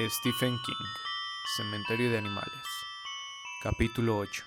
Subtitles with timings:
[0.00, 0.86] Stephen King,
[1.56, 2.50] Cementerio de Animales,
[3.62, 4.42] capítulo 8.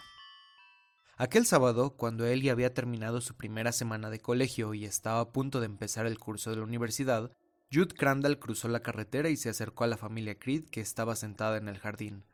[1.15, 5.61] Aquel sábado, cuando Ellie había terminado su primera semana de colegio y estaba a punto
[5.61, 7.31] de empezar el curso de la universidad,
[7.71, 11.55] Jude Crandall cruzó la carretera y se acercó a la familia Creed que estaba sentada
[11.55, 12.25] en el jardín.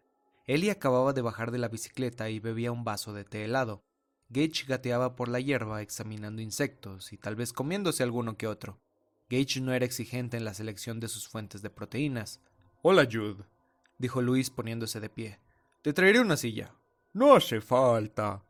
[0.47, 3.83] Ellie acababa de bajar de la bicicleta y bebía un vaso de té helado.
[4.29, 8.79] Gage gateaba por la hierba examinando insectos y tal vez comiéndose alguno que otro.
[9.29, 12.41] Gage no era exigente en la selección de sus fuentes de proteínas,
[12.85, 13.45] Hola, Jude,
[13.97, 15.39] dijo Luis poniéndose de pie.
[15.83, 16.75] Te traeré una silla.
[17.13, 18.43] No hace falta.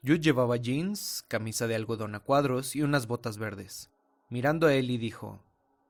[0.00, 3.90] Jude llevaba jeans, camisa de algodón a cuadros y unas botas verdes.
[4.28, 5.42] Mirando a Ellie dijo,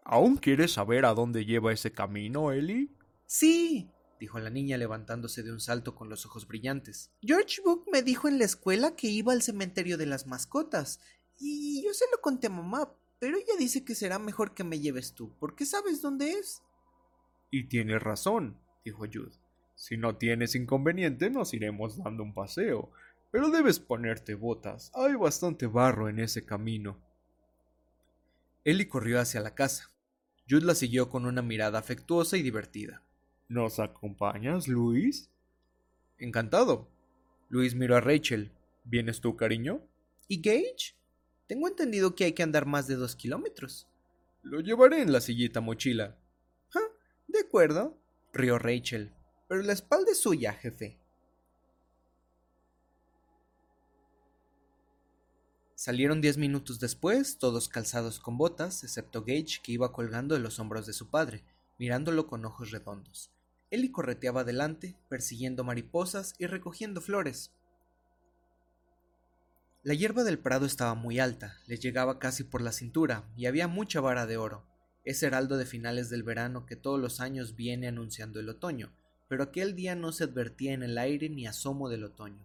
[0.03, 2.89] ¿Aún quieres saber a dónde lleva ese camino, Ellie?
[3.27, 7.11] Sí, dijo la niña levantándose de un salto con los ojos brillantes.
[7.21, 11.01] George Book me dijo en la escuela que iba al cementerio de las mascotas.
[11.39, 14.81] Y yo se lo conté a mamá, pero ella dice que será mejor que me
[14.81, 16.63] lleves tú, porque sabes dónde es.
[17.51, 19.33] Y tienes razón, dijo Jude.
[19.75, 22.91] Si no tienes inconveniente, nos iremos dando un paseo.
[23.31, 24.91] Pero debes ponerte botas.
[24.95, 26.99] Hay bastante barro en ese camino.
[28.65, 29.91] Ellie corrió hacia la casa.
[30.49, 33.03] Jude la siguió con una mirada afectuosa y divertida.
[33.49, 35.31] ¿Nos acompañas, Luis?
[36.19, 36.89] Encantado.
[37.49, 38.53] Luis miró a Rachel.
[38.85, 39.83] ¿Vienes tú, cariño?
[40.27, 40.97] ¿Y Gage?
[41.47, 43.89] Tengo entendido que hay que andar más de dos kilómetros.
[44.43, 46.17] Lo llevaré en la sillita mochila.
[47.49, 47.97] Acuerdo,
[48.35, 49.11] rió Rachel.
[49.49, 50.99] Pero la espalda es suya, jefe.
[55.75, 60.59] Salieron diez minutos después, todos calzados con botas, excepto Gage, que iba colgando de los
[60.59, 61.43] hombros de su padre,
[61.79, 63.31] mirándolo con ojos redondos.
[63.71, 67.51] Ellie correteaba adelante, persiguiendo mariposas y recogiendo flores.
[69.83, 73.69] La hierba del prado estaba muy alta, le llegaba casi por la cintura, y había
[73.69, 74.67] mucha vara de oro
[75.09, 78.93] ese heraldo de finales del verano que todos los años viene anunciando el otoño,
[79.27, 82.45] pero aquel día no se advertía en el aire ni asomo del otoño.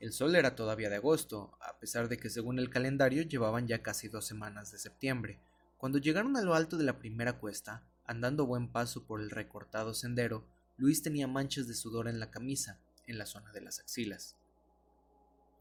[0.00, 3.84] El sol era todavía de agosto, a pesar de que según el calendario llevaban ya
[3.84, 5.38] casi dos semanas de septiembre.
[5.78, 9.94] Cuando llegaron a lo alto de la primera cuesta, andando buen paso por el recortado
[9.94, 10.44] sendero,
[10.78, 14.34] Luis tenía manchas de sudor en la camisa, en la zona de las axilas.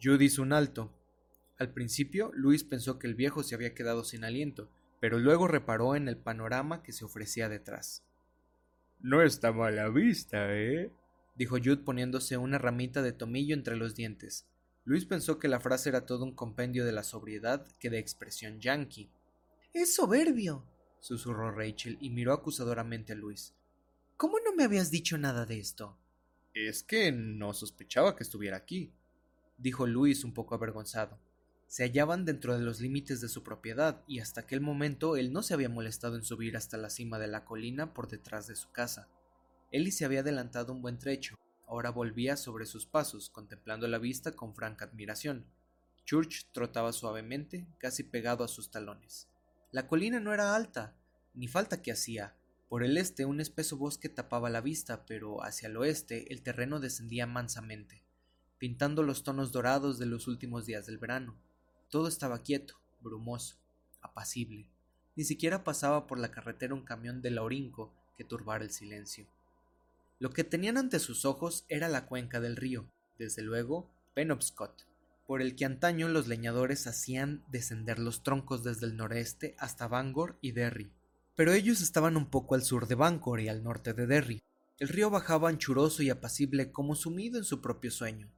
[0.02, 0.92] Judy hizo un alto.
[1.60, 4.68] Al principio, Luis pensó que el viejo se había quedado sin aliento,
[5.00, 8.04] pero luego reparó en el panorama que se ofrecía detrás.
[9.00, 10.92] No está mala vista, ¿eh?
[11.36, 14.46] dijo Jude poniéndose una ramita de tomillo entre los dientes.
[14.84, 18.60] Luis pensó que la frase era todo un compendio de la sobriedad que de expresión
[18.60, 19.10] yankee.
[19.74, 20.66] Es soberbio,
[21.00, 23.54] susurró Rachel y miró acusadoramente a Luis.
[24.18, 25.98] ¿Cómo no me habías dicho nada de esto?
[26.54, 28.92] Es que no sospechaba que estuviera aquí,
[29.58, 31.20] dijo Luis un poco avergonzado
[31.70, 35.44] se hallaban dentro de los límites de su propiedad y hasta aquel momento él no
[35.44, 38.72] se había molestado en subir hasta la cima de la colina por detrás de su
[38.72, 39.08] casa.
[39.72, 41.36] Ellie se había adelantado un buen trecho,
[41.68, 45.46] ahora volvía sobre sus pasos, contemplando la vista con franca admiración.
[46.06, 49.28] Church trotaba suavemente, casi pegado a sus talones.
[49.72, 50.96] La colina no era alta,
[51.36, 52.36] ni falta que hacía.
[52.68, 56.80] Por el este un espeso bosque tapaba la vista, pero hacia el oeste el terreno
[56.80, 58.02] descendía mansamente,
[58.58, 61.40] pintando los tonos dorados de los últimos días del verano.
[61.90, 63.56] Todo estaba quieto, brumoso,
[64.02, 64.68] apacible.
[65.16, 69.26] Ni siquiera pasaba por la carretera un camión de Laurinco que turbara el silencio.
[70.20, 72.86] Lo que tenían ante sus ojos era la cuenca del río,
[73.18, 74.86] desde luego Penobscot,
[75.26, 80.38] por el que antaño los leñadores hacían descender los troncos desde el noreste hasta Bangor
[80.42, 80.92] y Derry.
[81.36, 84.42] Pero ellos estaban un poco al sur de Bangor y al norte de Derry.
[84.78, 88.30] El río bajaba anchuroso y apacible como sumido en su propio sueño.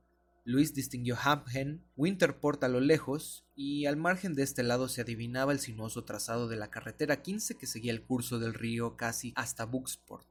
[0.43, 5.51] Luis distinguió Hampden, Winterport a lo lejos, y al margen de este lado se adivinaba
[5.51, 9.65] el sinuoso trazado de la carretera 15 que seguía el curso del río casi hasta
[9.65, 10.27] Buxport.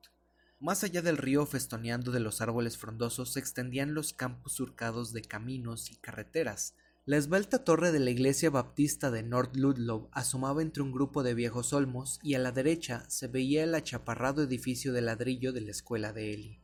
[0.59, 5.22] Más allá del río, festoneando de los árboles frondosos, se extendían los campos surcados de
[5.22, 6.74] caminos y carreteras.
[7.06, 11.34] La esbelta torre de la iglesia baptista de North Ludlow asomaba entre un grupo de
[11.34, 15.71] viejos olmos y a la derecha se veía el achaparrado edificio de ladrillo de la
[15.71, 16.60] escuela de Eli.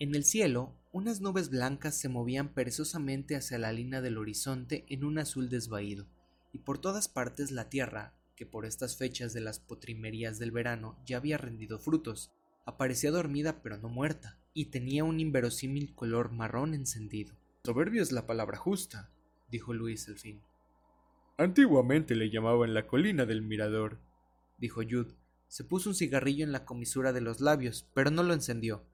[0.00, 5.04] En el cielo, unas nubes blancas se movían perezosamente hacia la línea del horizonte en
[5.04, 6.08] un azul desvaído,
[6.52, 10.98] y por todas partes la tierra, que por estas fechas de las potrimerías del verano
[11.06, 12.32] ya había rendido frutos,
[12.66, 17.36] aparecía dormida pero no muerta, y tenía un inverosímil color marrón encendido.
[17.64, 19.08] Soberbio es la palabra justa,
[19.52, 20.42] dijo Luis al fin.
[21.36, 24.00] Antiguamente le llamaban la colina del mirador,
[24.58, 25.14] dijo Jude.
[25.46, 28.84] Se puso un cigarrillo en la comisura de los labios, pero no lo encendió.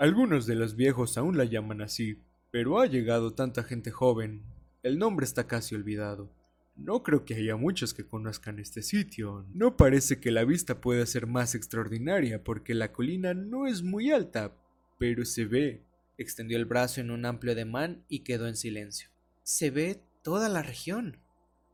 [0.00, 4.42] Algunos de los viejos aún la llaman así, pero ha llegado tanta gente joven.
[4.82, 6.32] El nombre está casi olvidado.
[6.74, 9.44] No creo que haya muchos que conozcan este sitio.
[9.52, 14.10] No parece que la vista pueda ser más extraordinaria porque la colina no es muy
[14.10, 14.56] alta,
[14.98, 15.84] pero se ve.
[16.16, 19.10] Extendió el brazo en un amplio ademán y quedó en silencio.
[19.42, 21.18] Se ve toda la región,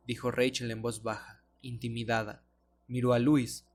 [0.05, 2.45] dijo Rachel en voz baja, intimidada.
[2.89, 3.67] Miró a Luis.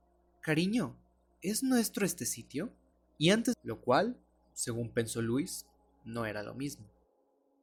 [0.42, 0.98] Cariño,
[1.42, 2.74] ¿es nuestro este sitio?
[3.18, 4.18] Y antes, lo cual,
[4.54, 5.66] según pensó Luis,
[6.04, 6.86] no era lo mismo.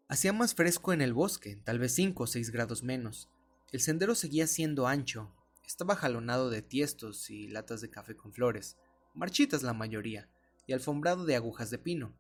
[0.09, 3.29] Hacía más fresco en el bosque, tal vez cinco o seis grados menos.
[3.73, 5.35] El sendero seguía siendo ancho,
[5.67, 8.79] estaba jalonado de tiestos y latas de café con flores,
[9.13, 10.31] marchitas la mayoría,
[10.67, 12.15] y alfombrado de agujas de pino.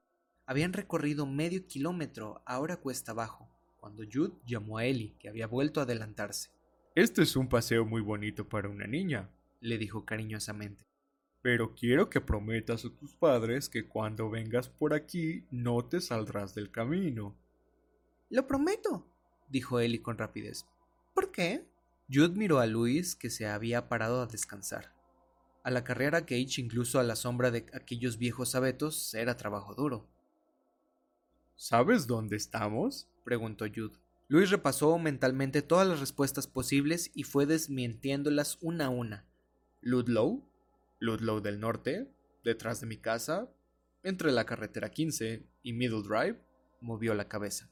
[0.44, 3.48] Habían recorrido medio kilómetro, ahora cuesta abajo,
[3.80, 6.50] cuando Jude llamó a Ellie, que había vuelto a adelantarse.
[6.94, 9.30] Este es un paseo muy bonito para una niña,
[9.60, 10.87] le dijo cariñosamente.
[11.42, 16.54] Pero quiero que prometas a tus padres que cuando vengas por aquí no te saldrás
[16.54, 17.36] del camino.
[18.28, 19.06] Lo prometo,
[19.48, 20.66] dijo Ellie con rapidez.
[21.14, 21.64] ¿Por qué?
[22.10, 24.92] Jude miró a Luis, que se había parado a descansar.
[25.62, 30.08] A la carrera Cage, incluso a la sombra de aquellos viejos abetos, era trabajo duro.
[31.56, 33.08] ¿Sabes dónde estamos?
[33.24, 33.98] preguntó Jude.
[34.28, 39.26] Luis repasó mentalmente todas las respuestas posibles y fue desmintiéndolas una a una.
[39.80, 40.47] Ludlow,
[40.98, 42.08] Ludlow del norte,
[42.44, 43.50] detrás de mi casa,
[44.02, 46.38] entre la carretera 15 y Middle Drive,
[46.80, 47.70] movió la cabeza.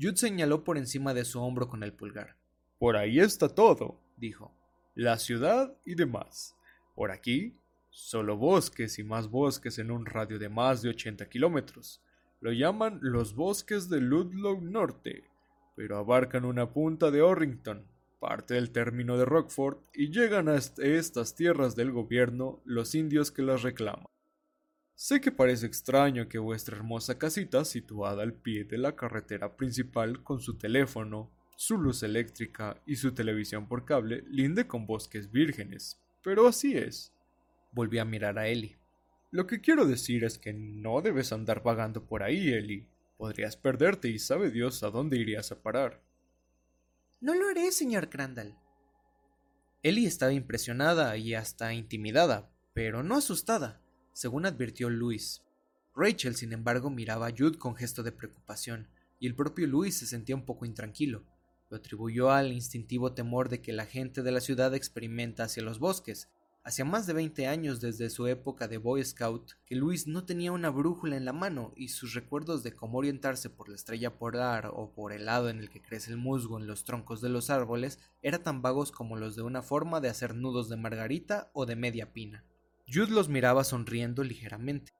[0.00, 2.36] Jude señaló por encima de su hombro con el pulgar.
[2.78, 4.54] Por ahí está todo, dijo.
[4.94, 6.56] La ciudad y demás.
[6.94, 7.56] Por aquí,
[7.90, 12.02] solo bosques y más bosques en un radio de más de 80 kilómetros.
[12.40, 15.24] Lo llaman los bosques de Ludlow Norte,
[15.76, 17.86] pero abarcan una punta de Orrington,
[18.20, 23.42] parte del término de Rockford, y llegan a estas tierras del gobierno los indios que
[23.42, 24.06] las reclaman.
[24.94, 30.22] Sé que parece extraño que vuestra hermosa casita, situada al pie de la carretera principal
[30.22, 35.98] con su teléfono, su luz eléctrica y su televisión por cable, linde con bosques vírgenes,
[36.22, 37.14] pero así es.
[37.72, 38.76] Volví a mirar a Ellie.
[39.30, 42.86] Lo que quiero decir es que no debes andar vagando por ahí, Ellie.
[43.16, 46.02] Podrías perderte y sabe Dios a dónde irías a parar.
[47.20, 48.56] No lo haré, señor Crandall.
[49.82, 53.80] Ellie estaba impresionada y hasta intimidada, pero no asustada
[54.12, 55.42] según advirtió Luis.
[55.94, 58.88] Rachel, sin embargo, miraba a Jude con gesto de preocupación,
[59.18, 61.24] y el propio Luis se sentía un poco intranquilo.
[61.70, 65.78] Lo atribuyó al instintivo temor de que la gente de la ciudad experimenta hacia los
[65.78, 66.28] bosques.
[66.62, 70.52] Hacía más de veinte años desde su época de Boy Scout que Luis no tenía
[70.52, 74.70] una brújula en la mano y sus recuerdos de cómo orientarse por la estrella polar
[74.74, 77.48] o por el lado en el que crece el musgo en los troncos de los
[77.48, 81.64] árboles eran tan vagos como los de una forma de hacer nudos de margarita o
[81.64, 82.44] de media pina.
[82.86, 84.92] Jude los miraba sonriendo ligeramente.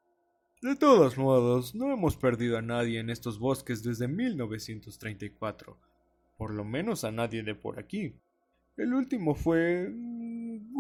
[0.63, 5.79] De todos modos, no hemos perdido a nadie en estos bosques desde 1934.
[6.37, 8.15] Por lo menos a nadie de por aquí.
[8.77, 9.91] El último fue...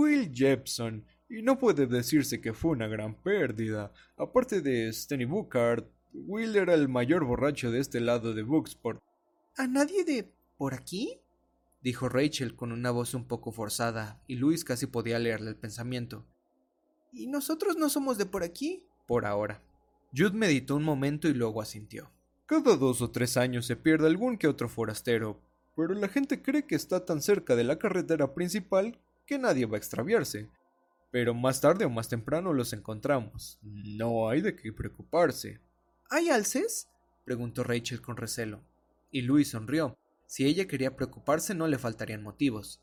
[0.01, 3.93] Will Jepson, y no puede decirse que fue una gran pérdida.
[4.17, 8.99] Aparte de Stenny Bookhart, Will era el mayor borracho de este lado de Booksport.
[9.59, 11.21] ¿A nadie de por aquí?
[11.83, 16.25] dijo Rachel con una voz un poco forzada, y Luis casi podía leerle el pensamiento.
[17.13, 18.87] ¿Y nosotros no somos de por aquí?
[19.07, 19.63] Por ahora.
[20.17, 22.11] Jude meditó un momento y luego asintió.
[22.47, 25.43] Cada dos o tres años se pierde algún que otro forastero,
[25.77, 28.99] pero la gente cree que está tan cerca de la carretera principal
[29.31, 30.51] que nadie va a extraviarse.
[31.13, 33.61] Pero más tarde o más temprano los encontramos.
[33.63, 35.61] No hay de qué preocuparse.
[36.11, 36.89] ¿Hay alces?
[37.25, 38.61] preguntó Rachel con recelo.
[39.13, 39.97] Y Luis sonrió.
[40.27, 42.83] Si ella quería preocuparse no le faltarían motivos.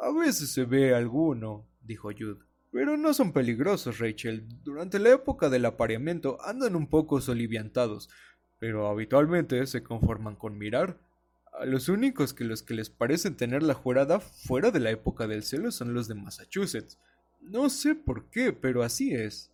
[0.00, 2.42] A veces se ve alguno, dijo Jude.
[2.72, 4.46] Pero no son peligrosos, Rachel.
[4.64, 8.08] Durante la época del apareamiento andan un poco soliviantados,
[8.58, 10.98] pero habitualmente se conforman con mirar.
[11.60, 15.26] A los únicos que los que les parecen tener la jurada fuera de la época
[15.26, 16.98] del celo son los de Massachusetts.
[17.42, 19.50] No sé por qué, pero así es.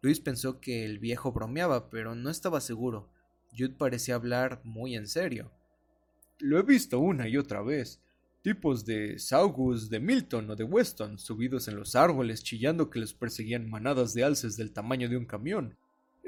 [0.00, 3.10] Luis pensó que el viejo bromeaba, pero no estaba seguro.
[3.50, 5.50] Jude parecía hablar muy en serio.
[6.38, 8.00] Lo he visto una y otra vez
[8.40, 13.12] tipos de Saugus, de Milton o de Weston, subidos en los árboles chillando que les
[13.12, 15.76] perseguían manadas de alces del tamaño de un camión.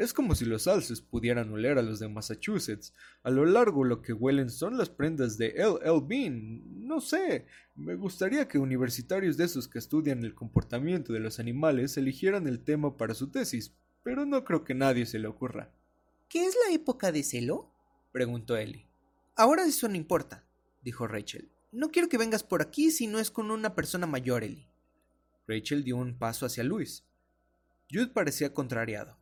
[0.00, 2.94] Es como si los alces pudieran oler a los de Massachusetts.
[3.22, 5.74] A lo largo lo que huelen son las prendas de L.
[5.84, 6.00] L.
[6.02, 6.86] Bean.
[6.86, 7.44] No sé.
[7.74, 12.64] Me gustaría que universitarios de esos que estudian el comportamiento de los animales eligieran el
[12.64, 15.70] tema para su tesis, pero no creo que nadie se le ocurra.
[16.30, 17.70] ¿Qué es la época de celo?
[18.10, 18.86] preguntó Ellie.
[19.36, 20.46] Ahora eso no importa,
[20.82, 21.50] dijo Rachel.
[21.72, 24.70] No quiero que vengas por aquí si no es con una persona mayor, Ellie.
[25.46, 27.04] Rachel dio un paso hacia Luis.
[27.92, 29.19] Jude parecía contrariado.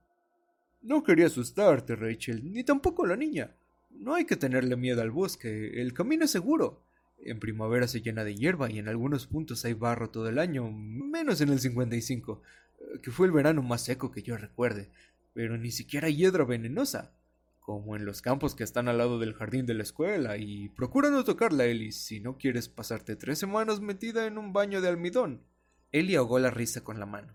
[0.81, 3.55] No quería asustarte, Rachel, ni tampoco la niña.
[3.91, 6.85] No hay que tenerle miedo al bosque, el camino es seguro.
[7.19, 10.71] En primavera se llena de hierba y en algunos puntos hay barro todo el año,
[10.71, 12.43] menos en el 55,
[12.79, 14.89] eh, que fue el verano más seco que yo recuerde,
[15.35, 17.13] pero ni siquiera hiedra venenosa,
[17.59, 21.11] como en los campos que están al lado del jardín de la escuela, y procura
[21.11, 25.43] no tocarla, Ellie, si no quieres pasarte tres semanas metida en un baño de almidón.
[25.91, 27.35] Ellie ahogó la risa con la mano.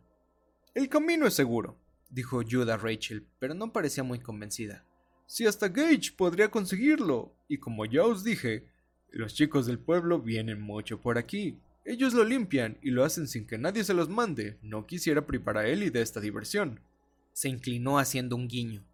[0.74, 1.78] El camino es seguro,
[2.14, 4.86] dijo Jude a Rachel, pero no parecía muy convencida.
[5.26, 8.68] Si hasta Gage podría conseguirlo, y como ya os dije,
[9.10, 11.58] los chicos del pueblo vienen mucho por aquí.
[11.86, 14.58] Ellos lo limpian y lo hacen sin que nadie se los mande.
[14.62, 16.80] No quisiera privar a Ellie de esta diversión.
[17.34, 18.86] Se inclinó haciendo un guiño.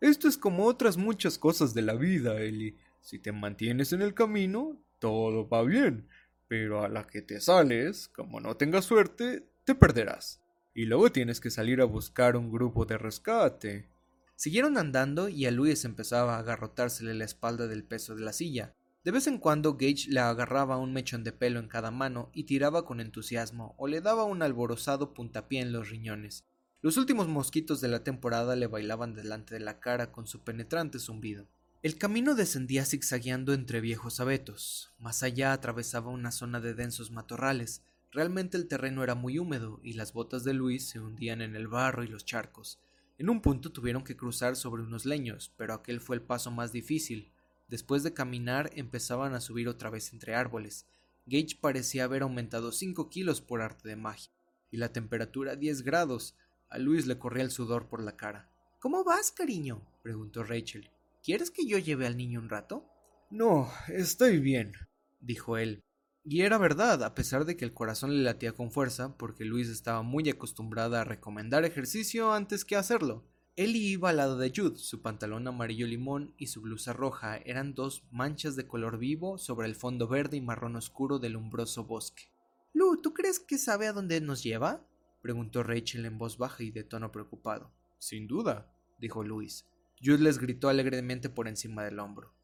[0.00, 2.76] Esto es como otras muchas cosas de la vida, Ellie.
[3.00, 6.08] Si te mantienes en el camino, todo va bien.
[6.48, 10.40] Pero a la que te sales, como no tengas suerte, te perderás.
[10.76, 13.88] Y luego tienes que salir a buscar un grupo de rescate.
[14.34, 18.74] Siguieron andando y a Luis empezaba a agarrotársele la espalda del peso de la silla.
[19.02, 22.44] De vez en cuando Gage le agarraba un mechón de pelo en cada mano y
[22.44, 26.44] tiraba con entusiasmo o le daba un alborozado puntapié en los riñones.
[26.82, 30.98] Los últimos mosquitos de la temporada le bailaban delante de la cara con su penetrante
[30.98, 31.48] zumbido.
[31.82, 34.92] El camino descendía zigzagueando entre viejos abetos.
[34.98, 37.80] Más allá atravesaba una zona de densos matorrales.
[38.12, 41.68] Realmente el terreno era muy húmedo y las botas de Luis se hundían en el
[41.68, 42.80] barro y los charcos.
[43.18, 46.72] En un punto tuvieron que cruzar sobre unos leños, pero aquel fue el paso más
[46.72, 47.32] difícil.
[47.68, 50.86] Después de caminar empezaban a subir otra vez entre árboles.
[51.26, 54.30] Gage parecía haber aumentado cinco kilos por arte de magia,
[54.70, 56.36] y la temperatura diez grados.
[56.68, 58.50] A Luis le corría el sudor por la cara.
[58.78, 59.82] ¿Cómo vas, cariño?
[60.02, 60.90] preguntó Rachel.
[61.22, 62.86] ¿Quieres que yo lleve al niño un rato?
[63.30, 64.74] No, estoy bien,
[65.20, 65.82] dijo él.
[66.28, 69.68] Y era verdad, a pesar de que el corazón le latía con fuerza, porque Luis
[69.68, 73.24] estaba muy acostumbrada a recomendar ejercicio antes que hacerlo.
[73.54, 77.74] Ellie iba al lado de Jude, su pantalón amarillo limón y su blusa roja eran
[77.74, 82.24] dos manchas de color vivo sobre el fondo verde y marrón oscuro del umbroso bosque.
[82.72, 84.84] Lu, ¿tú crees que sabe a dónde nos lleva?
[85.22, 87.70] preguntó Rachel en voz baja y de tono preocupado.
[88.00, 89.64] Sin duda, dijo Luis.
[90.04, 92.34] Jude les gritó alegremente por encima del hombro.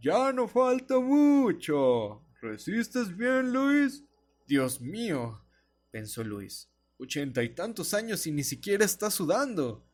[0.00, 2.25] Ya no falta mucho.
[2.46, 4.04] ¿Resistes bien, Luis?
[4.46, 5.42] Dios mío,
[5.90, 6.70] pensó Luis.
[6.96, 9.84] Ochenta y tantos años y ni siquiera está sudando.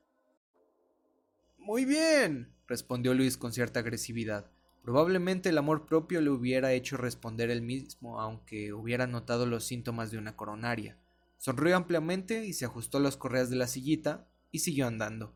[1.57, 4.51] Muy bien, respondió Luis con cierta agresividad.
[4.83, 10.11] Probablemente el amor propio le hubiera hecho responder él mismo, aunque hubiera notado los síntomas
[10.11, 10.99] de una coronaria.
[11.39, 15.35] Sonrió ampliamente y se ajustó las correas de la sillita y siguió andando.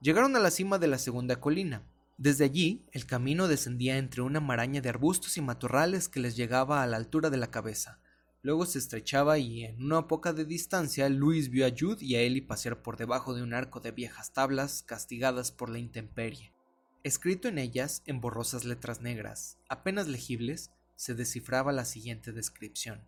[0.00, 1.84] Llegaron a la cima de la segunda colina.
[2.18, 6.82] Desde allí, el camino descendía entre una maraña de arbustos y matorrales que les llegaba
[6.82, 8.00] a la altura de la cabeza.
[8.42, 12.22] Luego se estrechaba y en una poca de distancia Luis vio a Jude y a
[12.22, 16.52] Ellie pasear por debajo de un arco de viejas tablas castigadas por la intemperie.
[17.04, 23.00] Escrito en ellas, en borrosas letras negras, apenas legibles, se descifraba la siguiente descripción.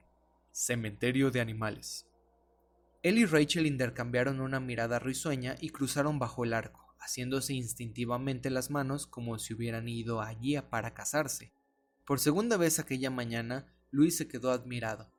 [0.52, 2.06] Cementerio de animales.
[3.02, 8.70] Él y Rachel intercambiaron una mirada risueña y cruzaron bajo el arco haciéndose instintivamente las
[8.70, 11.52] manos como si hubieran ido allí para casarse.
[12.06, 15.10] Por segunda vez aquella mañana, Luis se quedó admirado.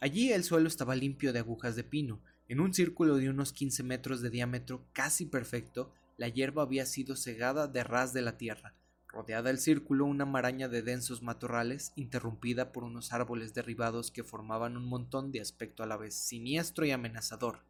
[0.00, 2.22] Allí el suelo estaba limpio de agujas de pino.
[2.48, 7.16] En un círculo de unos quince metros de diámetro casi perfecto, la hierba había sido
[7.16, 8.74] segada de ras de la tierra,
[9.08, 14.76] rodeada el círculo una maraña de densos matorrales, interrumpida por unos árboles derribados que formaban
[14.76, 17.60] un montón de aspecto a la vez siniestro y amenazador.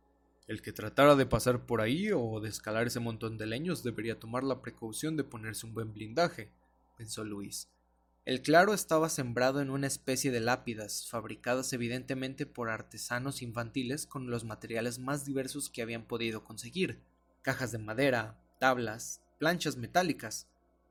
[0.47, 4.19] El que tratara de pasar por ahí o de escalar ese montón de leños debería
[4.19, 6.51] tomar la precaución de ponerse un buen blindaje,
[6.97, 7.69] pensó Luis.
[8.27, 14.31] El claro estaba sembrado en una especie de lápidas, fabricadas evidentemente por artesanos infantiles con
[14.31, 17.01] los materiales más diversos que habían podido conseguir
[17.43, 20.47] cajas de madera, tablas, planchas metálicas.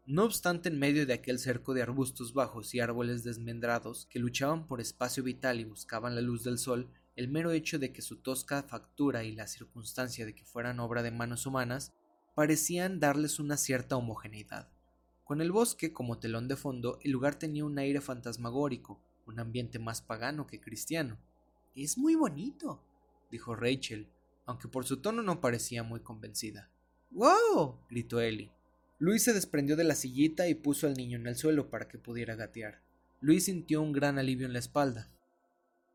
[0.06, 4.65] No obstante, en medio de aquel cerco de arbustos bajos y árboles desmendrados que luchaban
[4.65, 8.15] por espacio vital y buscaban la luz del sol, el mero hecho de que su
[8.15, 11.91] tosca factura y la circunstancia de que fueran obra de manos humanas
[12.33, 14.69] parecían darles una cierta homogeneidad.
[15.25, 19.79] Con el bosque como telón de fondo, el lugar tenía un aire fantasmagórico, un ambiente
[19.79, 21.17] más pagano que cristiano.
[21.75, 22.81] Es muy bonito,
[23.29, 24.07] dijo Rachel,
[24.45, 26.69] aunque por su tono no parecía muy convencida.
[27.11, 27.81] ¡Wow!
[27.89, 28.53] gritó Ellie.
[28.97, 31.97] Luis se desprendió de la sillita y puso al niño en el suelo para que
[31.97, 32.81] pudiera gatear.
[33.19, 35.11] Luis sintió un gran alivio en la espalda.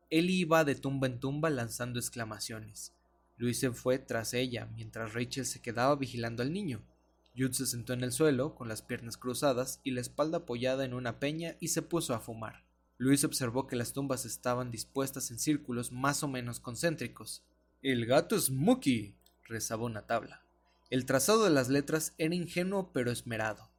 [0.09, 2.93] Él iba de tumba en tumba lanzando exclamaciones.
[3.37, 6.83] Luis se fue tras ella, mientras Rachel se quedaba vigilando al niño.
[7.37, 10.93] Jude se sentó en el suelo, con las piernas cruzadas y la espalda apoyada en
[10.93, 12.63] una peña, y se puso a fumar.
[12.97, 17.43] Luis observó que las tumbas estaban dispuestas en círculos más o menos concéntricos.
[17.81, 20.41] El gato es Muki, rezaba una tabla.
[20.89, 23.69] El trazado de las letras era ingenuo pero esmerado.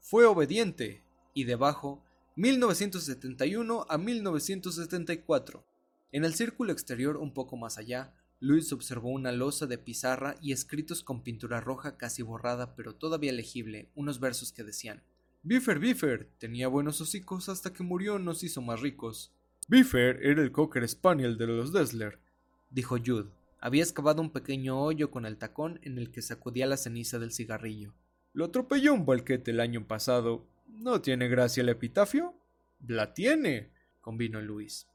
[0.00, 2.02] Fue obediente, y debajo
[2.36, 5.64] 1971 a 1974.
[6.12, 10.52] En el círculo exterior, un poco más allá, Luis observó una losa de pizarra y
[10.52, 15.02] escritos con pintura roja casi borrada pero todavía legible, unos versos que decían
[15.44, 19.32] Biffer Biffer tenía buenos hocicos hasta que murió nos hizo más ricos.
[19.68, 22.18] Biffer era el cocker spaniel de los Dessler,
[22.68, 23.30] dijo Jude.
[23.60, 27.32] Había excavado un pequeño hoyo con el tacón en el que sacudía la ceniza del
[27.32, 27.94] cigarrillo.
[28.34, 30.44] Lo atropelló un balquete el año pasado.
[30.78, 32.34] ¿No tiene gracia el epitafio?
[32.86, 34.86] La tiene, convino Luis.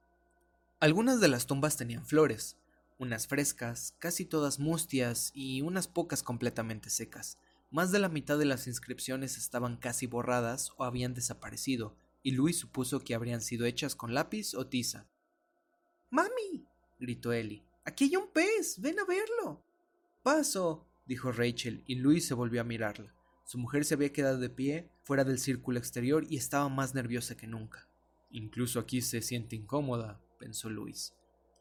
[0.80, 2.56] Algunas de las tumbas tenían flores,
[3.00, 7.40] unas frescas, casi todas mustias y unas pocas completamente secas.
[7.72, 12.60] Más de la mitad de las inscripciones estaban casi borradas o habían desaparecido, y Luis
[12.60, 15.08] supuso que habrían sido hechas con lápiz o tiza.
[16.12, 16.68] ¡Mami!
[17.00, 17.66] gritó Ellie.
[17.86, 18.80] Aquí hay un pez.
[18.80, 19.64] Ven a verlo.
[20.22, 23.16] Paso, dijo Rachel, y Luis se volvió a mirarla.
[23.46, 27.36] Su mujer se había quedado de pie, fuera del círculo exterior, y estaba más nerviosa
[27.36, 27.86] que nunca.
[28.30, 31.13] Incluso aquí se siente incómoda, pensó Luis.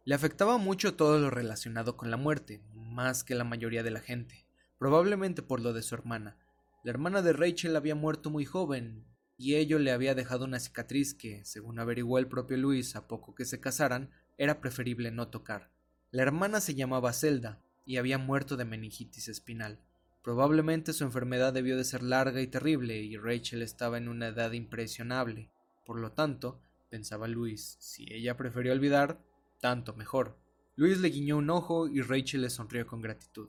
[0.04, 3.99] Le afectaba mucho todo lo relacionado con la muerte, más que la mayoría de la
[3.99, 4.47] gente,
[4.78, 6.38] probablemente por lo de su hermana.
[6.85, 9.04] La hermana de Rachel había muerto muy joven,
[9.37, 13.35] y ello le había dejado una cicatriz que, según averiguó el propio Luis a poco
[13.35, 15.73] que se casaran, era preferible no tocar.
[16.12, 19.80] La hermana se llamaba Zelda, y había muerto de meningitis espinal.
[20.23, 24.53] Probablemente su enfermedad debió de ser larga y terrible, y Rachel estaba en una edad
[24.53, 25.50] impresionable.
[25.87, 26.61] Por lo tanto,
[26.91, 29.19] pensaba Luis, si ella prefirió olvidar,
[29.61, 30.37] tanto mejor.
[30.77, 33.49] Luis le guiñó un ojo y Rachel le sonrió con gratitud.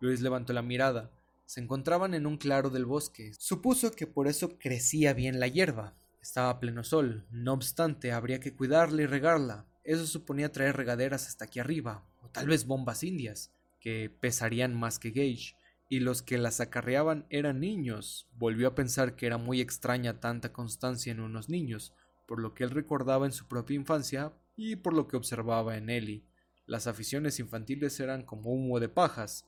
[0.00, 1.10] Luis levantó la mirada.
[1.44, 3.32] Se encontraban en un claro del bosque.
[3.38, 5.94] Supuso que por eso crecía bien la hierba.
[6.22, 7.26] Estaba a pleno sol.
[7.30, 9.66] No obstante, habría que cuidarla y regarla.
[9.84, 14.98] Eso suponía traer regaderas hasta aquí arriba, o tal vez bombas indias, que pesarían más
[14.98, 15.56] que Gage
[15.92, 18.26] y los que las acarreaban eran niños.
[18.38, 21.92] Volvió a pensar que era muy extraña tanta constancia en unos niños,
[22.26, 25.90] por lo que él recordaba en su propia infancia y por lo que observaba en
[25.90, 26.24] Ellie.
[26.64, 29.44] Las aficiones infantiles eran como humo de pajas.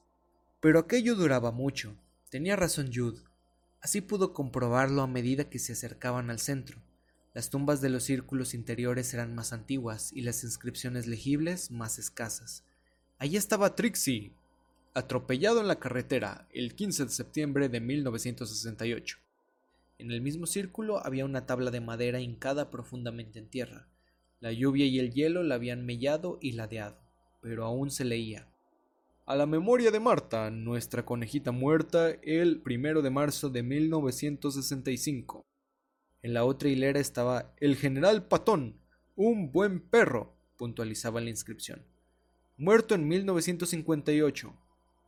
[0.60, 1.96] Pero aquello duraba mucho.
[2.28, 3.22] Tenía razón Jude.
[3.80, 6.78] Así pudo comprobarlo a medida que se acercaban al centro.
[7.32, 12.64] Las tumbas de los círculos interiores eran más antiguas y las inscripciones legibles más escasas.
[13.16, 14.34] Allí estaba Trixie,
[14.94, 19.18] atropellado en la carretera el 15 de septiembre de 1968.
[19.98, 23.88] En el mismo círculo había una tabla de madera hincada profundamente en tierra.
[24.40, 26.98] La lluvia y el hielo la habían mellado y ladeado,
[27.40, 28.48] pero aún se leía.
[29.26, 35.44] A la memoria de Marta, nuestra conejita muerta, el primero de marzo de 1965.
[36.22, 38.78] En la otra hilera estaba el general Patón,
[39.16, 41.84] un buen perro, puntualizaba la inscripción.
[42.56, 44.54] Muerto en 1958,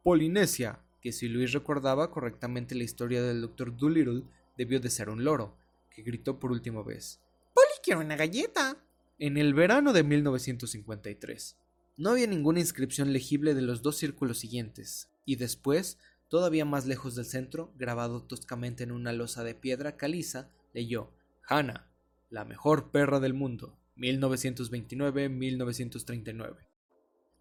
[0.07, 3.77] Polinesia, que si Luis recordaba correctamente la historia del Dr.
[3.77, 4.23] Doolittle,
[4.57, 5.59] debió de ser un loro,
[5.91, 7.21] que gritó por última vez.
[7.53, 8.77] Poli quiero una galleta.
[9.19, 11.57] En el verano de 1953.
[11.97, 17.17] No había ninguna inscripción legible de los dos círculos siguientes, y después, todavía más lejos
[17.17, 21.11] del centro, grabado toscamente en una losa de piedra caliza, leyó
[21.49, 21.91] Hannah,
[22.31, 26.76] la mejor perra del mundo, 1929-1939.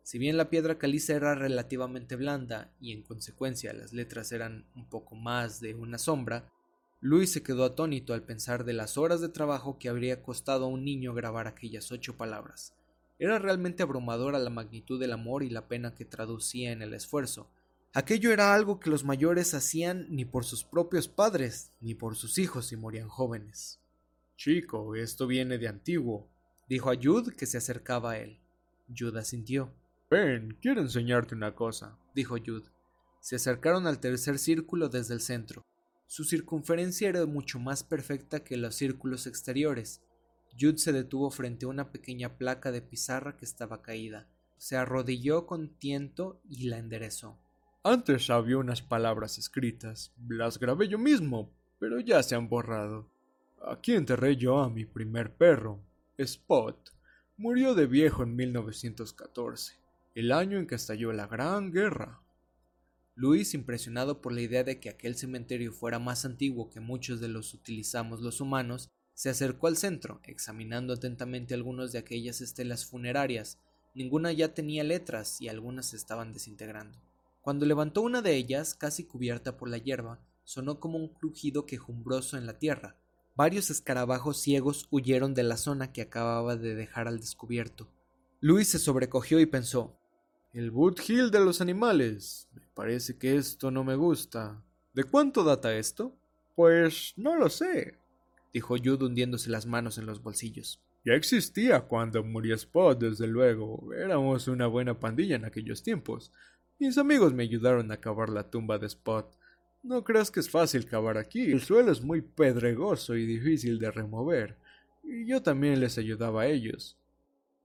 [0.05, 4.87] Si bien la piedra caliza era relativamente blanda y en consecuencia las letras eran un
[4.87, 6.47] poco más de una sombra,
[7.01, 10.67] Luis se quedó atónito al pensar de las horas de trabajo que habría costado a
[10.67, 12.75] un niño grabar aquellas ocho palabras.
[13.17, 17.49] Era realmente abrumadora la magnitud del amor y la pena que traducía en el esfuerzo.
[17.91, 22.37] Aquello era algo que los mayores hacían ni por sus propios padres, ni por sus
[22.37, 23.79] hijos si morían jóvenes.
[24.37, 26.27] Chico, esto viene de antiguo,
[26.69, 28.37] dijo a Jude que se acercaba a él.
[28.95, 29.73] Jude asintió.
[30.07, 32.69] Ven, quiero enseñarte una cosa, dijo Jude.
[33.21, 35.65] Se acercaron al tercer círculo desde el centro.
[36.05, 40.03] Su circunferencia era mucho más perfecta que los círculos exteriores.
[40.59, 44.27] Jude se detuvo frente a una pequeña placa de pizarra que estaba caída.
[44.57, 47.39] Se arrodilló con tiento y la enderezó.
[47.83, 50.13] Antes había unas palabras escritas.
[50.29, 53.09] Las grabé yo mismo, pero ya se han borrado.
[53.67, 55.79] Aquí enterré yo a mi primer perro,
[56.19, 56.77] Spot.
[57.37, 59.84] Murió de viejo en 1914
[60.15, 62.21] el año en que estalló la Gran Guerra.
[63.15, 67.27] Luis, impresionado por la idea de que aquel cementerio fuera más antiguo que muchos de
[67.27, 73.59] los utilizamos los humanos, se acercó al centro, examinando atentamente algunos de aquellas estelas funerarias.
[73.93, 76.97] Ninguna ya tenía letras y algunas se estaban desintegrando.
[77.41, 82.37] Cuando levantó una de ellas, casi cubierta por la hierba, sonó como un crujido quejumbroso
[82.37, 82.95] en la tierra.
[83.35, 87.89] Varios escarabajos ciegos huyeron de la zona que acababa de dejar al descubierto.
[88.39, 89.99] Luis se sobrecogió y pensó
[90.55, 90.71] el
[91.05, 92.47] Hill de los animales.
[92.53, 94.63] Me parece que esto no me gusta.
[94.93, 96.15] ¿De cuánto data esto?
[96.55, 97.97] Pues no lo sé.
[98.53, 100.79] dijo Jude hundiéndose las manos en los bolsillos.
[101.03, 103.93] Ya existía cuando murió Spot, desde luego.
[103.93, 106.31] Éramos una buena pandilla en aquellos tiempos.
[106.79, 109.29] Mis amigos me ayudaron a cavar la tumba de Spot.
[109.83, 111.51] No creas que es fácil cavar aquí.
[111.51, 114.57] El suelo es muy pedregoso y difícil de remover.
[115.03, 116.97] Y yo también les ayudaba a ellos.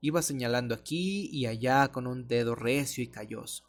[0.01, 3.65] Iba señalando aquí y allá con un dedo recio y calloso.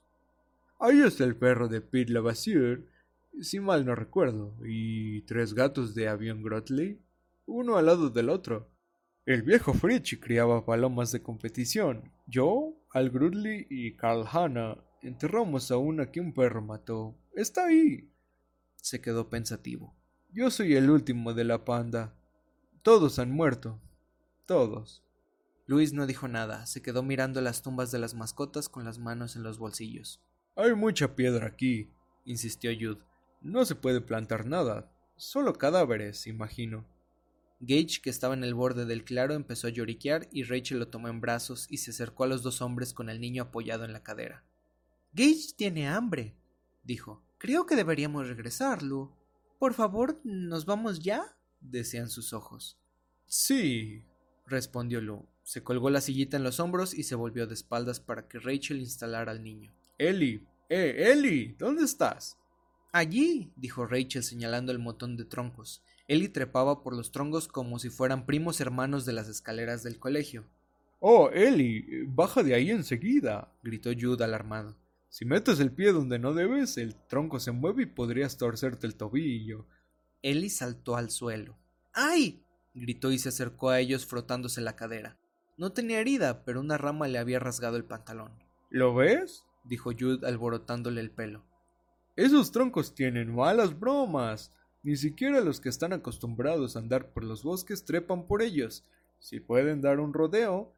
[0.79, 2.85] Ahí está el perro de Pete Lavassier,
[3.39, 6.99] si mal no recuerdo, y tres gatos de Avion Grotley,
[7.45, 8.69] uno al lado del otro.
[9.25, 12.11] El viejo Fritz criaba palomas de competición.
[12.25, 17.15] Yo, Al Grudley y Carl Hanna enterramos a una que un perro mató.
[17.35, 18.09] Está ahí.
[18.77, 19.95] Se quedó pensativo.
[20.33, 22.15] Yo soy el último de la panda.
[22.81, 23.79] Todos han muerto.
[24.47, 25.03] Todos.
[25.67, 29.35] Luis no dijo nada, se quedó mirando las tumbas de las mascotas con las manos
[29.35, 30.21] en los bolsillos.
[30.55, 31.89] Hay mucha piedra aquí,
[32.25, 33.03] insistió Jude.
[33.41, 36.85] No se puede plantar nada, solo cadáveres, imagino.
[37.59, 41.09] Gage, que estaba en el borde del claro, empezó a lloriquear y Rachel lo tomó
[41.09, 44.03] en brazos y se acercó a los dos hombres con el niño apoyado en la
[44.03, 44.43] cadera.
[45.13, 46.35] Gage tiene hambre,
[46.83, 47.23] dijo.
[47.37, 49.11] Creo que deberíamos regresar, Lu.
[49.59, 51.37] Por favor, ¿nos vamos ya?
[51.59, 52.79] decían sus ojos.
[53.27, 54.03] Sí,
[54.47, 55.27] respondió Lu.
[55.51, 58.79] Se colgó la sillita en los hombros y se volvió de espaldas para que Rachel
[58.79, 59.73] instalara al niño.
[59.97, 62.37] Eli, eh, Eli, ¿dónde estás?
[62.93, 65.83] Allí, dijo Rachel señalando el montón de troncos.
[66.07, 70.47] Eli trepaba por los troncos como si fueran primos hermanos de las escaleras del colegio.
[71.01, 74.77] Oh, Eli, baja de ahí enseguida, gritó Jude alarmado.
[75.09, 78.95] Si metes el pie donde no debes, el tronco se mueve y podrías torcerte el
[78.95, 79.65] tobillo.
[80.21, 81.57] Eli saltó al suelo.
[81.91, 82.41] ¡Ay!
[82.73, 85.17] gritó y se acercó a ellos frotándose la cadera.
[85.57, 88.31] No tenía herida, pero una rama le había rasgado el pantalón.
[88.69, 89.45] ¿Lo ves?
[89.63, 91.43] dijo Jude alborotándole el pelo.
[92.15, 94.53] Esos troncos tienen malas bromas.
[94.83, 98.83] Ni siquiera los que están acostumbrados a andar por los bosques trepan por ellos.
[99.19, 100.73] Si pueden dar un rodeo,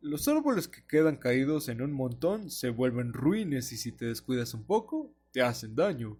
[0.00, 4.54] los árboles que quedan caídos en un montón se vuelven ruines y si te descuidas
[4.54, 6.18] un poco, te hacen daño.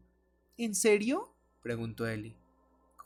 [0.57, 1.35] ¿En serio?
[1.63, 2.35] preguntó Eli.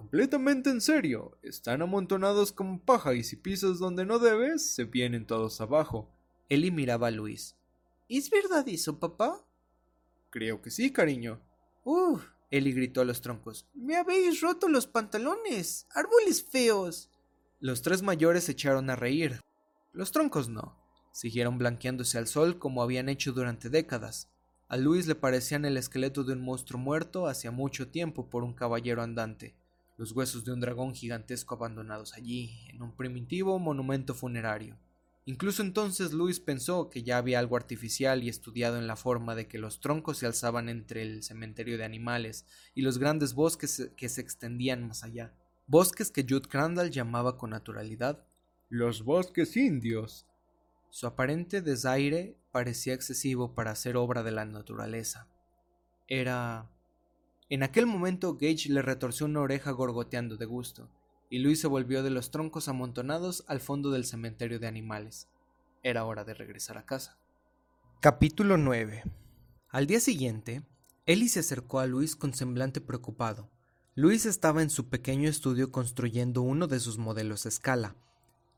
[0.02, 1.38] Completamente en serio.
[1.42, 6.10] Están amontonados como paja y si pisas donde no debes, se vienen todos abajo.
[6.48, 7.56] Eli miraba a Luis.
[8.08, 9.46] ¿Es verdad eso, papá?
[10.30, 11.40] Creo que sí, cariño.
[11.84, 13.68] Uf, Eli gritó a los troncos.
[13.74, 15.86] Me habéis roto los pantalones.
[15.94, 17.08] Árboles feos.
[17.60, 19.40] Los tres mayores se echaron a reír.
[19.92, 20.76] Los troncos no.
[21.12, 24.32] Siguieron blanqueándose al sol como habían hecho durante décadas.
[24.66, 28.52] A Luis le parecían el esqueleto de un monstruo muerto hacía mucho tiempo por un
[28.52, 29.54] caballero andante,
[30.02, 34.76] los huesos de un dragón gigantesco abandonados allí, en un primitivo monumento funerario.
[35.26, 39.46] Incluso entonces Luis pensó que ya había algo artificial y estudiado en la forma de
[39.46, 44.08] que los troncos se alzaban entre el cementerio de animales y los grandes bosques que
[44.08, 45.36] se extendían más allá.
[45.68, 48.26] Bosques que Jude Crandall llamaba con naturalidad
[48.68, 50.26] los bosques indios.
[50.90, 55.28] Su aparente desaire parecía excesivo para ser obra de la naturaleza.
[56.08, 56.71] Era...
[57.52, 60.88] En aquel momento Gage le retorció una oreja gorgoteando de gusto
[61.28, 65.28] y Luis se volvió de los troncos amontonados al fondo del cementerio de animales.
[65.82, 67.18] Era hora de regresar a casa.
[68.00, 69.02] Capítulo 9
[69.68, 70.62] Al día siguiente,
[71.04, 73.50] Ellie se acercó a Luis con semblante preocupado.
[73.94, 77.96] Luis estaba en su pequeño estudio construyendo uno de sus modelos a escala.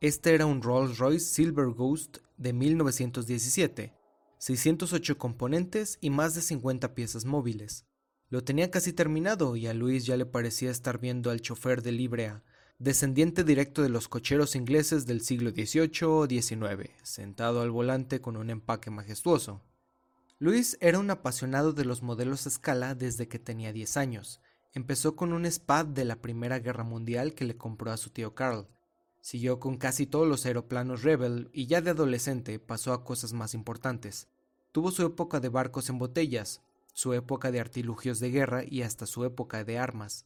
[0.01, 3.93] Este era un Rolls Royce Silver Ghost de 1917,
[4.39, 7.87] 608 componentes y más de 50 piezas móviles.
[8.31, 11.93] Lo tenía casi terminado y a Luis ya le parecía estar viendo al chofer de
[11.93, 12.43] Librea,
[12.79, 18.37] descendiente directo de los cocheros ingleses del siglo XVIII o XIX, sentado al volante con
[18.37, 19.63] un empaque majestuoso.
[20.39, 24.41] Luis era un apasionado de los modelos a escala desde que tenía 10 años.
[24.73, 28.35] Empezó con un Spad de la Primera Guerra Mundial que le compró a su tío
[28.35, 28.67] Carl.
[29.21, 33.55] Siguió con casi todos los aeroplanos Rebel y ya de adolescente pasó a cosas más
[33.55, 34.27] importantes.
[34.73, 36.61] Tuvo su época de barcos en botellas,
[36.95, 40.25] su época de artilugios de guerra y hasta su época de armas.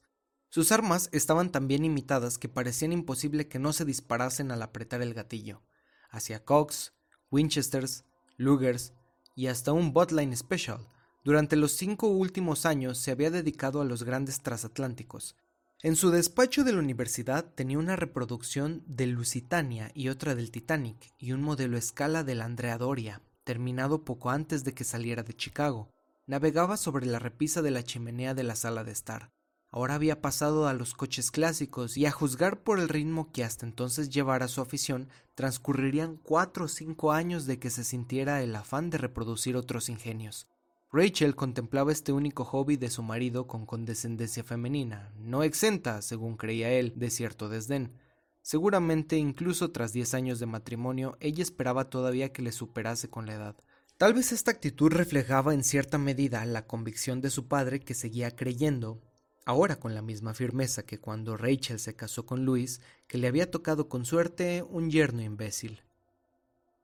[0.51, 5.03] Sus armas estaban tan bien imitadas que parecían imposible que no se disparasen al apretar
[5.03, 5.63] el gatillo.
[6.11, 6.93] Hacia Cox,
[7.31, 8.05] Winchesters,
[8.37, 8.93] Lugers
[9.35, 10.87] y hasta un Botline Special.
[11.25, 15.37] Durante los cinco últimos años se había dedicado a los grandes transatlánticos.
[15.83, 21.13] En su despacho de la universidad tenía una reproducción del Lusitania y otra del Titanic
[21.19, 25.89] y un modelo escala del Andrea Doria, terminado poco antes de que saliera de Chicago.
[26.29, 29.31] Navegaba sobre la repisa de la chimenea de la sala de estar.
[29.71, 33.65] Ahora había pasado a los coches clásicos y a juzgar por el ritmo que hasta
[33.65, 38.91] entonces llevara su afición, transcurrirían cuatro o cinco años de que se sintiera el afán
[38.91, 40.47] de reproducir otros ingenios.
[40.93, 46.71] Rachel contemplaba este único hobby de su marido con condescendencia femenina, no exenta, según creía
[46.73, 47.95] él, de cierto desdén.
[48.43, 53.33] Seguramente, incluso tras diez años de matrimonio, ella esperaba todavía que le superase con la
[53.33, 53.57] edad.
[53.99, 58.37] Tal vez esta actitud reflejaba en cierta medida la convicción de su padre que seguía
[58.37, 59.03] creyendo,
[59.45, 63.51] ahora con la misma firmeza que cuando Rachel se casó con Luis, que le había
[63.51, 65.83] tocado con suerte un yerno imbécil.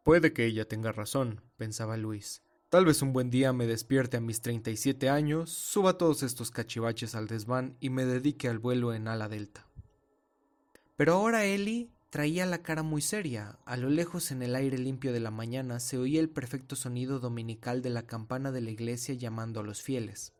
[0.03, 2.42] Puede que ella tenga razón, pensaba Luis.
[2.68, 7.14] Tal vez un buen día me despierte a mis 37 años, suba todos estos cachivaches
[7.14, 9.68] al desván y me dedique al vuelo en ala delta.
[10.96, 13.59] Pero ahora Ellie Traía la cara muy seria.
[13.64, 17.18] A lo lejos en el aire limpio de la mañana se oía el perfecto sonido
[17.18, 20.33] dominical de la campana de la iglesia llamando a los fieles.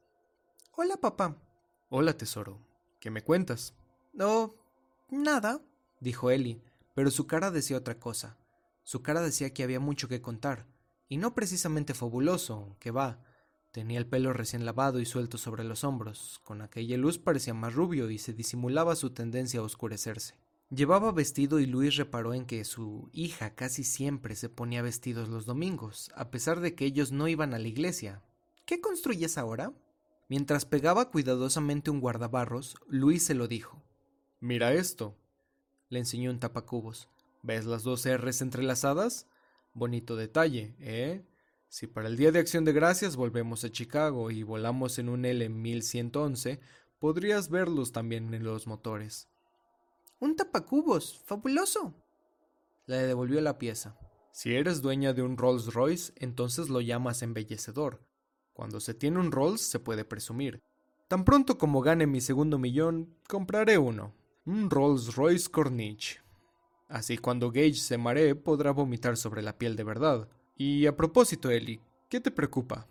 [0.77, 1.37] Hola, papá.
[1.89, 2.61] Hola, tesoro.
[3.01, 3.75] ¿Qué me cuentas?
[4.13, 4.55] No,
[5.11, 5.63] nada,
[5.99, 6.63] dijo Ellie,
[6.95, 8.39] pero su cara decía otra cosa.
[8.85, 10.69] Su cara decía que había mucho que contar,
[11.09, 13.19] y no precisamente fabuloso, que va.
[13.73, 16.41] Tenía el pelo recién lavado y suelto sobre los hombros.
[16.45, 20.44] Con aquella luz parecía más rubio y se disimulaba su tendencia a oscurecerse.
[20.75, 25.47] Llevaba vestido y Luis reparó en que su hija casi siempre se ponía vestidos los
[25.47, 28.25] domingos, a pesar de que ellos no iban a la iglesia.
[28.65, 29.73] ¿Qué construyes ahora?
[30.29, 33.85] Mientras pegaba cuidadosamente un guardabarros, Luis se lo dijo.
[34.41, 35.17] Mira esto.
[35.91, 37.09] Le enseñó un tapacubos.
[37.43, 39.29] ¿Ves las dos R's entrelazadas?
[39.75, 41.25] Bonito detalle, ¿eh?
[41.69, 45.25] Si para el Día de Acción de Gracias volvemos a Chicago y volamos en un
[45.25, 46.59] L 1111,
[46.99, 49.29] podrías verlos también en los motores.
[50.25, 51.21] Un tapacubos.
[51.27, 51.93] Fabuloso.
[52.87, 53.99] Le devolvió la pieza.
[54.33, 58.01] Si eres dueña de un Rolls Royce, entonces lo llamas embellecedor.
[58.55, 60.63] Cuando se tiene un Rolls se puede presumir.
[61.09, 64.15] Tan pronto como gane mi segundo millón, compraré uno.
[64.47, 66.23] Un Rolls Royce Corniche.
[66.89, 70.31] Así cuando Gage se maree podrá vomitar sobre la piel de verdad.
[70.57, 72.89] Y a propósito, Ellie, ¿qué te preocupa?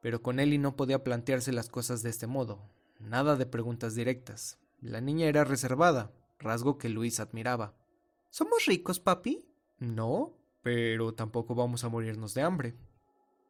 [0.00, 2.62] Pero con Ellie no podía plantearse las cosas de este modo.
[2.98, 4.58] Nada de preguntas directas.
[4.80, 6.10] La niña era reservada,
[6.42, 7.74] rasgo que Luis admiraba.
[8.30, 9.46] ¿Somos ricos, papi?
[9.78, 12.74] No, pero tampoco vamos a morirnos de hambre.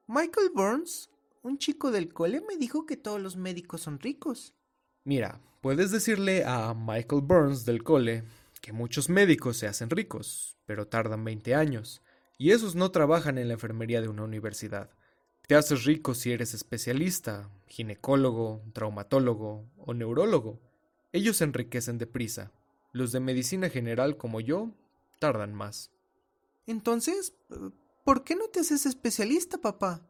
[0.07, 1.11] Michael Burns,
[1.43, 4.55] un chico del cole, me dijo que todos los médicos son ricos.
[5.05, 8.25] Mira, puedes decirle a Michael Burns del cole
[8.61, 12.03] que muchos médicos se hacen ricos, pero tardan 20 años,
[12.39, 14.91] y esos no trabajan en la enfermería de una universidad.
[15.47, 20.61] Te haces rico si eres especialista, ginecólogo, traumatólogo o neurólogo.
[21.13, 22.53] Ellos se enriquecen deprisa.
[22.93, 24.71] Los de medicina general como yo
[25.19, 25.91] tardan más.
[26.67, 27.35] Entonces,
[28.05, 30.07] ¿por qué no te haces especialista, papá?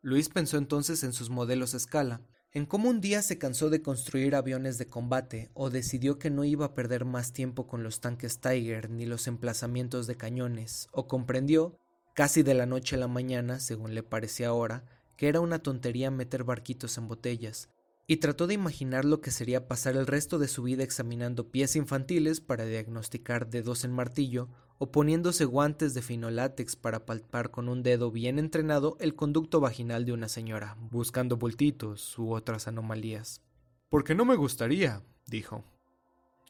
[0.00, 2.20] Luis pensó entonces en sus modelos a escala,
[2.52, 6.44] en cómo un día se cansó de construir aviones de combate o decidió que no
[6.44, 11.08] iba a perder más tiempo con los tanques Tiger ni los emplazamientos de cañones, o
[11.08, 11.78] comprendió,
[12.14, 14.84] casi de la noche a la mañana, según le parecía ahora,
[15.16, 17.68] que era una tontería meter barquitos en botellas,
[18.06, 21.74] y trató de imaginar lo que sería pasar el resto de su vida examinando pies
[21.76, 27.68] infantiles para diagnosticar dedos en martillo o poniéndose guantes de fino látex para palpar con
[27.68, 33.40] un dedo bien entrenado el conducto vaginal de una señora, buscando bultitos u otras anomalías.
[33.88, 35.64] Porque no me gustaría, dijo.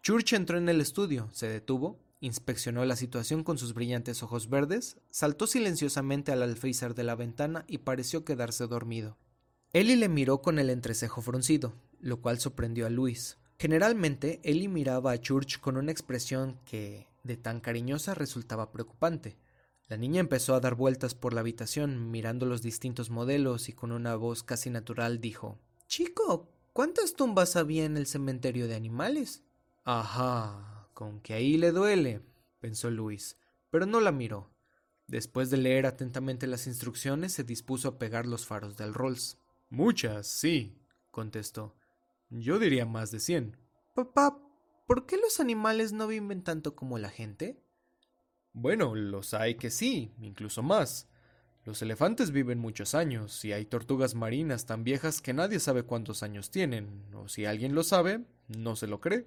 [0.02, 4.96] Church entró en el estudio, se detuvo, inspeccionó la situación con sus brillantes ojos verdes,
[5.10, 9.18] saltó silenciosamente al alféizar de la ventana y pareció quedarse dormido.
[9.74, 13.38] Ellie le miró con el entrecejo fruncido, lo cual sorprendió a Luis.
[13.58, 19.36] Generalmente, Ellie miraba a Church con una expresión que, de tan cariñosa, resultaba preocupante.
[19.88, 23.90] La niña empezó a dar vueltas por la habitación, mirando los distintos modelos y con
[23.90, 25.58] una voz casi natural dijo
[25.88, 29.42] Chico, ¿cuántas tumbas había en el cementerio de animales?
[29.82, 32.20] Ajá, con que ahí le duele,
[32.60, 33.38] pensó Luis,
[33.70, 34.52] pero no la miró.
[35.08, 39.36] Después de leer atentamente las instrucciones, se dispuso a pegar los faros del Rolls.
[39.74, 40.78] Muchas, sí,
[41.10, 41.74] contestó.
[42.30, 43.56] Yo diría más de cien.
[43.92, 44.38] Papá,
[44.86, 47.60] ¿por qué los animales no viven tanto como la gente?
[48.52, 51.08] Bueno, los hay que sí, incluso más.
[51.64, 56.22] Los elefantes viven muchos años y hay tortugas marinas tan viejas que nadie sabe cuántos
[56.22, 59.26] años tienen, o si alguien lo sabe, no se lo cree.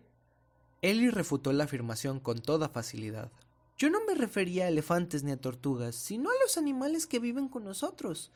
[0.82, 3.34] Ellie refutó la afirmación con toda facilidad.
[3.78, 7.50] Yo no me refería a elefantes ni a tortugas, sino a los animales que viven
[7.50, 8.32] con nosotros.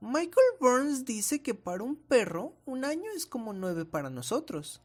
[0.00, 4.82] Michael Burns dice que para un perro un año es como nueve para nosotros.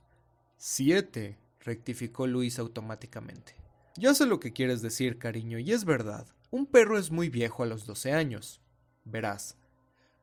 [0.58, 3.56] Siete, rectificó Luis automáticamente.
[3.97, 6.26] Ya sé lo que quieres decir, cariño, y es verdad.
[6.50, 8.62] Un perro es muy viejo a los doce años.
[9.04, 9.58] Verás,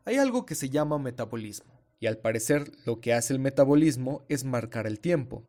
[0.07, 4.45] hay algo que se llama metabolismo, y al parecer lo que hace el metabolismo es
[4.45, 5.45] marcar el tiempo.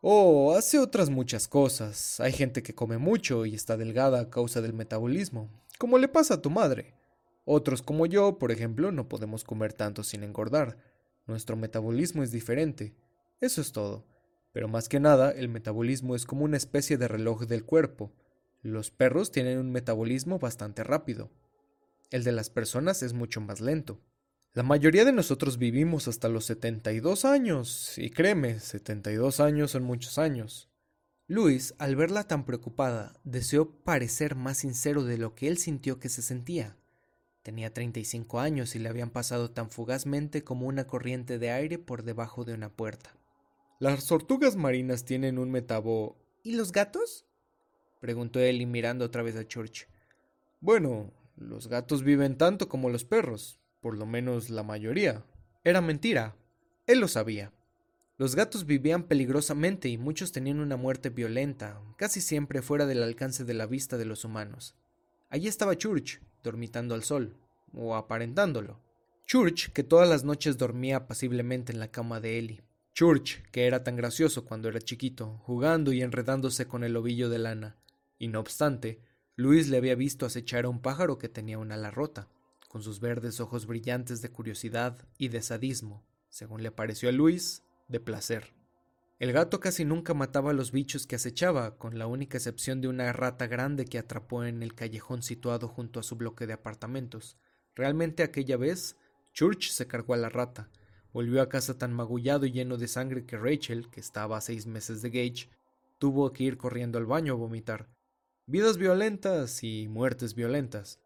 [0.00, 2.18] Oh, hace otras muchas cosas.
[2.18, 6.34] Hay gente que come mucho y está delgada a causa del metabolismo, como le pasa
[6.34, 6.94] a tu madre.
[7.44, 10.78] Otros como yo, por ejemplo, no podemos comer tanto sin engordar.
[11.26, 12.94] Nuestro metabolismo es diferente.
[13.40, 14.06] Eso es todo.
[14.52, 18.12] Pero más que nada, el metabolismo es como una especie de reloj del cuerpo.
[18.60, 21.30] Los perros tienen un metabolismo bastante rápido.
[22.10, 24.00] El de las personas es mucho más lento.
[24.54, 30.18] La mayoría de nosotros vivimos hasta los 72 años, y créeme, 72 años son muchos
[30.18, 30.68] años.
[31.26, 36.10] Luis, al verla tan preocupada, deseó parecer más sincero de lo que él sintió que
[36.10, 36.76] se sentía.
[37.42, 42.04] Tenía 35 años y le habían pasado tan fugazmente como una corriente de aire por
[42.04, 43.16] debajo de una puerta.
[43.80, 46.16] Las tortugas marinas tienen un metabo...
[46.44, 47.26] ¿Y los gatos?
[48.00, 49.88] preguntó Ellie mirando otra vez a Church.
[50.60, 55.24] Bueno, los gatos viven tanto como los perros, por lo menos la mayoría.
[55.64, 56.36] Era mentira.
[56.86, 57.52] Él lo sabía.
[58.18, 63.44] Los gatos vivían peligrosamente y muchos tenían una muerte violenta, casi siempre fuera del alcance
[63.44, 64.76] de la vista de los humanos.
[65.28, 67.36] Allí estaba Church, dormitando al sol,
[67.72, 68.80] o aparentándolo.
[69.26, 72.62] Church, que todas las noches dormía apaciblemente en la cama de Ellie.
[72.94, 77.38] Church, que era tan gracioso cuando era chiquito, jugando y enredándose con el ovillo de
[77.38, 77.76] lana.
[78.18, 79.00] Y no obstante,
[79.36, 82.28] Luis le había visto acechar a un pájaro que tenía una ala rota,
[82.68, 87.62] con sus verdes ojos brillantes de curiosidad y de sadismo, según le pareció a Luis,
[87.88, 88.52] de placer.
[89.22, 92.88] El gato casi nunca mataba a los bichos que acechaba, con la única excepción de
[92.88, 97.38] una rata grande que atrapó en el callejón situado junto a su bloque de apartamentos.
[97.76, 98.96] Realmente aquella vez,
[99.32, 100.70] Church se cargó a la rata.
[101.12, 104.66] Volvió a casa tan magullado y lleno de sangre que Rachel, que estaba a seis
[104.66, 105.50] meses de Gage,
[105.98, 107.88] tuvo que ir corriendo al baño a vomitar.
[108.46, 110.98] Vidas violentas y muertes violentas.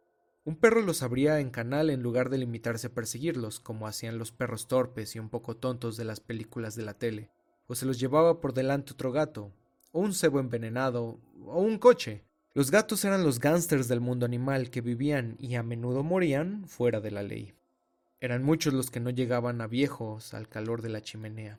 [0.43, 4.33] Un perro los abría en canal en lugar de limitarse a perseguirlos, como hacían los
[4.33, 7.36] perros torpes y un poco tontos de las películas de la tele
[7.67, 9.53] o se los llevaba por delante otro gato,
[9.93, 12.23] o un cebo envenenado, o un coche.
[12.55, 17.01] Los gatos eran los gángsters del mundo animal que vivían y a menudo morían fuera
[17.01, 17.53] de la ley.
[18.21, 21.59] Eran muchos los que no llegaban a viejos al calor de la chimenea.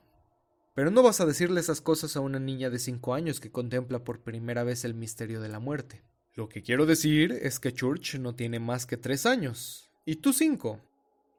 [0.74, 4.04] Pero no vas a decirle esas cosas a una niña de cinco años que contempla
[4.04, 6.02] por primera vez el misterio de la muerte.
[6.36, 10.34] Lo que quiero decir es que Church no tiene más que tres años, y tú
[10.34, 10.80] cinco.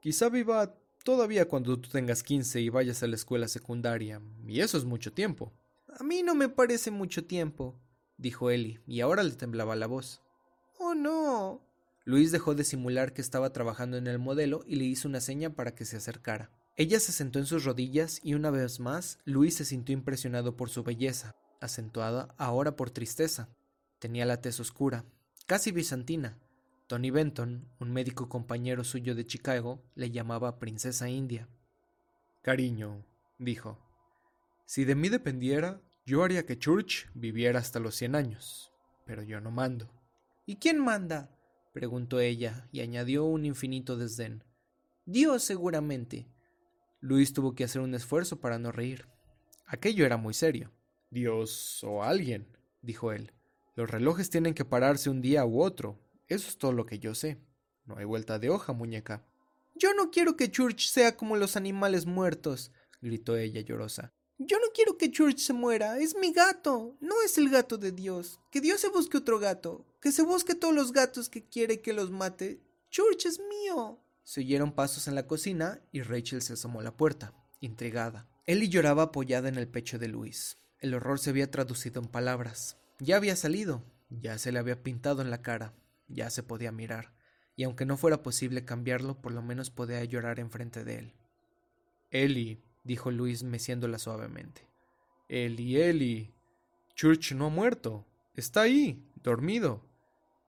[0.01, 4.77] Quizá viva Todavía cuando tú tengas 15 y vayas a la escuela secundaria, y eso
[4.77, 5.53] es mucho tiempo.
[5.97, 7.79] A mí no me parece mucho tiempo,
[8.17, 10.21] dijo Ellie, y ahora le temblaba la voz.
[10.77, 11.61] Oh, no.
[12.05, 15.51] Luis dejó de simular que estaba trabajando en el modelo y le hizo una seña
[15.51, 16.51] para que se acercara.
[16.75, 20.69] Ella se sentó en sus rodillas y una vez más Luis se sintió impresionado por
[20.69, 23.49] su belleza, acentuada ahora por tristeza.
[23.99, 25.05] Tenía la tez oscura,
[25.45, 26.37] casi bizantina,
[26.89, 31.47] Tony Benton, un médico compañero suyo de Chicago, le llamaba Princesa India.
[32.41, 33.05] Cariño,
[33.37, 33.77] dijo,
[34.65, 38.73] si de mí dependiera, yo haría que Church viviera hasta los cien años,
[39.05, 39.87] pero yo no mando.
[40.47, 41.29] ¿Y quién manda?
[41.73, 44.43] preguntó ella, y añadió un infinito desdén.
[45.05, 46.25] Dios seguramente.
[47.01, 49.05] Luis tuvo que hacer un esfuerzo para no reír.
[49.67, 50.71] Aquello era muy serio.
[51.11, 52.47] Dios o alguien,
[52.81, 53.31] dijo él.
[53.75, 57.15] Los relojes tienen que pararse un día u otro, eso es todo lo que yo
[57.15, 57.39] sé.
[57.85, 59.25] No hay vuelta de hoja, muñeca.
[59.73, 64.13] Yo no quiero que Church sea como los animales muertos, gritó ella llorosa.
[64.37, 65.97] Yo no quiero que Church se muera.
[65.97, 66.95] Es mi gato.
[67.01, 68.39] No es el gato de Dios.
[68.51, 69.85] Que Dios se busque otro gato.
[69.99, 72.61] Que se busque todos los gatos que quiere que los mate.
[72.89, 73.99] Church es mío.
[74.23, 78.29] Se oyeron pasos en la cocina y Rachel se asomó a la puerta, intrigada.
[78.45, 80.57] Ellie lloraba apoyada en el pecho de Luis.
[80.79, 82.77] El horror se había traducido en palabras.
[82.99, 83.83] Ya había salido.
[84.09, 85.73] Ya se le había pintado en la cara
[86.09, 87.13] ya se podía mirar,
[87.55, 91.13] y aunque no fuera posible cambiarlo, por lo menos podía llorar enfrente de él.
[92.11, 94.67] Eli, dijo Luis meciéndola suavemente.
[95.27, 96.33] Eli, Eli.
[96.95, 98.05] Church no ha muerto.
[98.33, 99.85] Está ahí, dormido.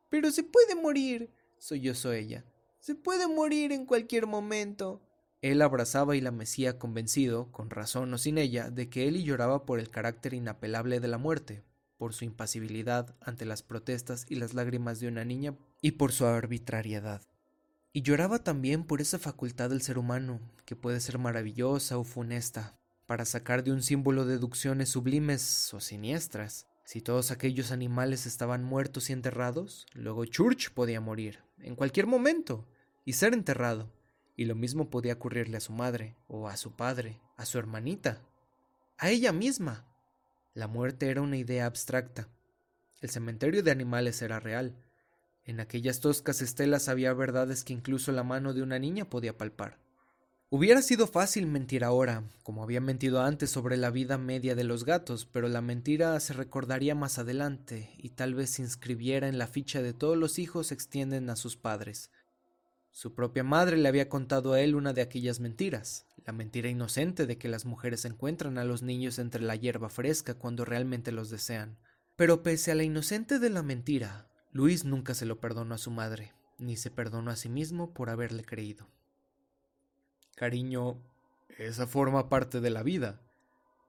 [0.10, 2.44] Pero se puede morir, sollozó ella.
[2.80, 5.02] Se puede morir en cualquier momento.
[5.42, 9.66] Él abrazaba y la mecía convencido, con razón o sin ella, de que Eli lloraba
[9.66, 11.64] por el carácter inapelable de la muerte,
[12.02, 16.26] por su impasibilidad ante las protestas y las lágrimas de una niña y por su
[16.26, 17.22] arbitrariedad.
[17.94, 22.76] Y lloraba también por esa facultad del ser humano, que puede ser maravillosa o funesta,
[23.06, 26.66] para sacar de un símbolo deducciones sublimes o siniestras.
[26.86, 32.68] Si todos aquellos animales estaban muertos y enterrados, luego Church podía morir, en cualquier momento,
[33.06, 33.94] y ser enterrado.
[34.36, 38.24] Y lo mismo podía ocurrirle a su madre, o a su padre, a su hermanita,
[38.98, 39.86] a ella misma.
[40.54, 42.28] La muerte era una idea abstracta.
[43.00, 44.76] El cementerio de animales era real.
[45.46, 49.80] En aquellas toscas estelas había verdades que incluso la mano de una niña podía palpar.
[50.50, 54.84] Hubiera sido fácil mentir ahora, como había mentido antes sobre la vida media de los
[54.84, 59.48] gatos, pero la mentira se recordaría más adelante y tal vez se inscribiera en la
[59.48, 62.12] ficha de todos los hijos extienden a sus padres.
[62.92, 67.26] Su propia madre le había contado a él una de aquellas mentiras, la mentira inocente
[67.26, 71.30] de que las mujeres encuentran a los niños entre la hierba fresca cuando realmente los
[71.30, 71.78] desean.
[72.16, 75.92] Pero pese a la inocente de la mentira, Luis nunca se lo perdonó a su
[75.92, 78.88] madre, ni se perdonó a sí mismo por haberle creído.
[80.36, 81.02] Cariño,
[81.58, 83.22] esa forma parte de la vida.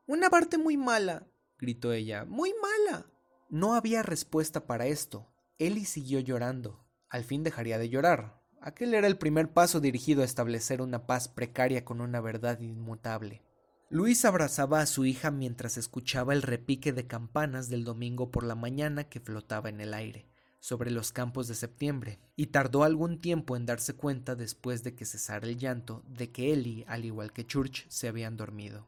[0.07, 1.27] Una parte muy mala,
[1.59, 3.07] gritó ella, muy mala.
[3.49, 5.29] No había respuesta para esto.
[5.59, 6.85] Ellie siguió llorando.
[7.09, 8.42] Al fin dejaría de llorar.
[8.63, 13.43] Aquel era el primer paso dirigido a establecer una paz precaria con una verdad inmutable.
[13.91, 18.55] Luis abrazaba a su hija mientras escuchaba el repique de campanas del domingo por la
[18.55, 20.33] mañana que flotaba en el aire
[20.63, 25.05] sobre los campos de septiembre, y tardó algún tiempo en darse cuenta después de que
[25.05, 28.87] cesara el llanto de que Ellie, al igual que Church, se habían dormido.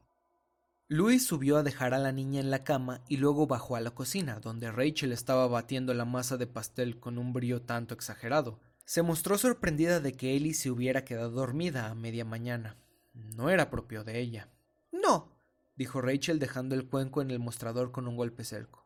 [0.87, 3.91] Luis subió a dejar a la niña en la cama y luego bajó a la
[3.91, 8.61] cocina, donde Rachel estaba batiendo la masa de pastel con un brío tanto exagerado.
[8.85, 12.77] Se mostró sorprendida de que Ellie se hubiera quedado dormida a media mañana.
[13.13, 14.51] No era propio de ella.
[14.93, 15.37] No,
[15.77, 18.85] dijo Rachel dejando el cuenco en el mostrador con un golpe cerco.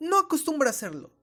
[0.00, 1.18] No acostumbra hacerlo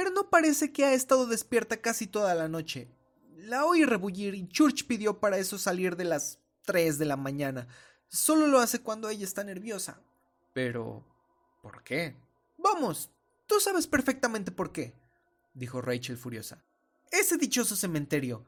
[0.00, 2.88] pero no parece que ha estado despierta casi toda la noche.
[3.36, 7.68] La oí rebullir y Church pidió para eso salir de las tres de la mañana.
[8.08, 10.00] Solo lo hace cuando ella está nerviosa.
[10.54, 11.06] Pero...
[11.60, 12.16] ¿por qué?
[12.56, 13.10] Vamos,
[13.46, 14.94] tú sabes perfectamente por qué,
[15.52, 16.64] dijo Rachel furiosa.
[17.10, 18.44] Ese dichoso cementerio.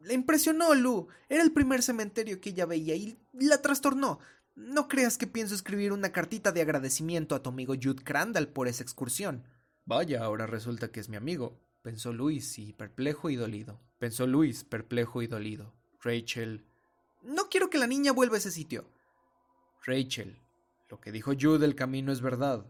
[0.00, 1.08] Le impresionó, Lu.
[1.28, 4.18] Era el primer cementerio que ella veía y la trastornó.
[4.56, 8.68] No creas que pienso escribir una cartita de agradecimiento a tu amigo Jude Crandall por
[8.68, 9.44] esa excursión.
[9.86, 13.80] Vaya, ahora resulta que es mi amigo, pensó Luis, y perplejo y dolido.
[13.98, 15.74] Pensó Luis, perplejo y dolido.
[16.02, 16.64] Rachel.
[17.22, 18.86] No quiero que la niña vuelva a ese sitio.
[19.84, 20.38] Rachel.
[20.88, 22.66] Lo que dijo Jude del camino es verdad.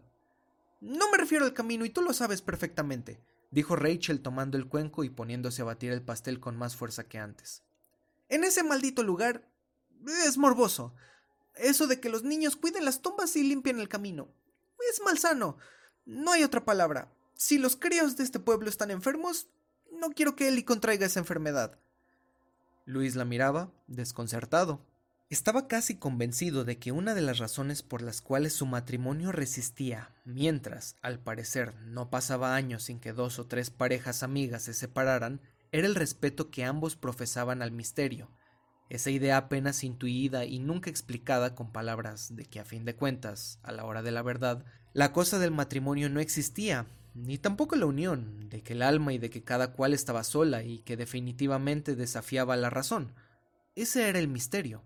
[0.79, 3.19] No me refiero al camino y tú lo sabes perfectamente,
[3.51, 7.19] dijo Rachel tomando el cuenco y poniéndose a batir el pastel con más fuerza que
[7.19, 7.63] antes.
[8.29, 9.47] En ese maldito lugar
[10.25, 10.95] es morboso.
[11.55, 14.29] Eso de que los niños cuiden las tumbas y limpien el camino.
[14.89, 15.57] Es malsano.
[16.05, 17.11] No hay otra palabra.
[17.35, 19.47] Si los críos de este pueblo están enfermos,
[19.91, 21.77] no quiero que Eli contraiga esa enfermedad.
[22.85, 24.81] Luis la miraba, desconcertado.
[25.31, 30.09] Estaba casi convencido de que una de las razones por las cuales su matrimonio resistía,
[30.25, 35.39] mientras, al parecer, no pasaba años sin que dos o tres parejas amigas se separaran,
[35.71, 38.29] era el respeto que ambos profesaban al misterio,
[38.89, 43.57] esa idea apenas intuida y nunca explicada con palabras de que a fin de cuentas,
[43.63, 47.85] a la hora de la verdad, la cosa del matrimonio no existía, ni tampoco la
[47.85, 51.95] unión, de que el alma y de que cada cual estaba sola y que definitivamente
[51.95, 53.13] desafiaba la razón.
[53.75, 54.83] Ese era el misterio.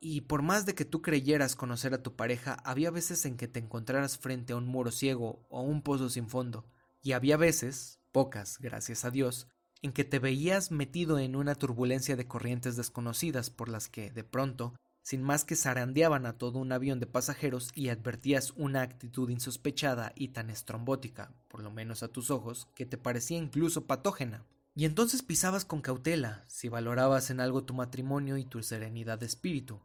[0.00, 3.48] Y por más de que tú creyeras conocer a tu pareja, había veces en que
[3.48, 6.64] te encontraras frente a un muro ciego o un pozo sin fondo,
[7.02, 9.46] y había veces, pocas, gracias a Dios,
[9.82, 14.24] en que te veías metido en una turbulencia de corrientes desconocidas por las que, de
[14.24, 19.28] pronto, sin más que zarandeaban a todo un avión de pasajeros y advertías una actitud
[19.30, 24.46] insospechada y tan estrombótica, por lo menos a tus ojos, que te parecía incluso patógena.
[24.74, 29.26] Y entonces pisabas con cautela, si valorabas en algo tu matrimonio y tu serenidad de
[29.26, 29.80] espíritu.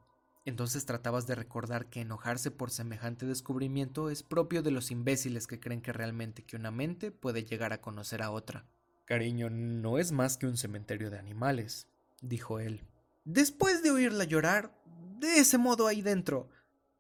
[0.46, 5.60] Entonces tratabas de recordar que enojarse por semejante descubrimiento es propio de los imbéciles que
[5.60, 8.68] creen que realmente que una mente puede llegar a conocer a otra.
[9.06, 11.88] Cariño, no es más que un cementerio de animales,
[12.22, 12.88] dijo él.
[13.24, 14.72] Después de oírla llorar,
[15.20, 16.50] de ese modo ahí dentro,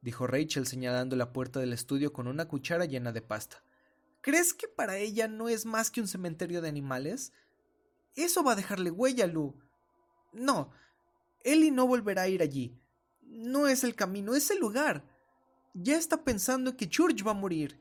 [0.01, 3.63] dijo Rachel señalando la puerta del estudio con una cuchara llena de pasta.
[4.21, 7.31] ¿Crees que para ella no es más que un cementerio de animales?
[8.15, 9.55] Eso va a dejarle huella, Lu.
[10.33, 10.71] No,
[11.43, 12.79] Ellie no volverá a ir allí.
[13.35, 15.03] No es el camino, es el lugar.
[15.73, 17.77] Ya está pensando que Church va a morir.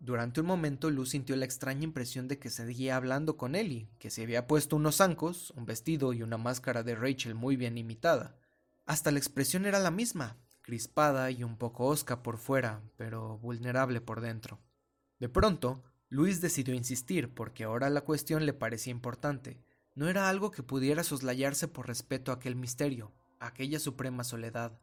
[0.00, 4.10] Durante un momento Luz sintió la extraña impresión de que seguía hablando con Ellie, que
[4.10, 8.36] se había puesto unos zancos, un vestido y una máscara de Rachel muy bien imitada.
[8.84, 14.00] Hasta la expresión era la misma, crispada y un poco osca por fuera, pero vulnerable
[14.00, 14.58] por dentro.
[15.20, 19.62] De pronto, Luis decidió insistir porque ahora la cuestión le parecía importante.
[19.94, 23.12] No era algo que pudiera soslayarse por respeto a aquel misterio,
[23.46, 24.78] aquella suprema soledad.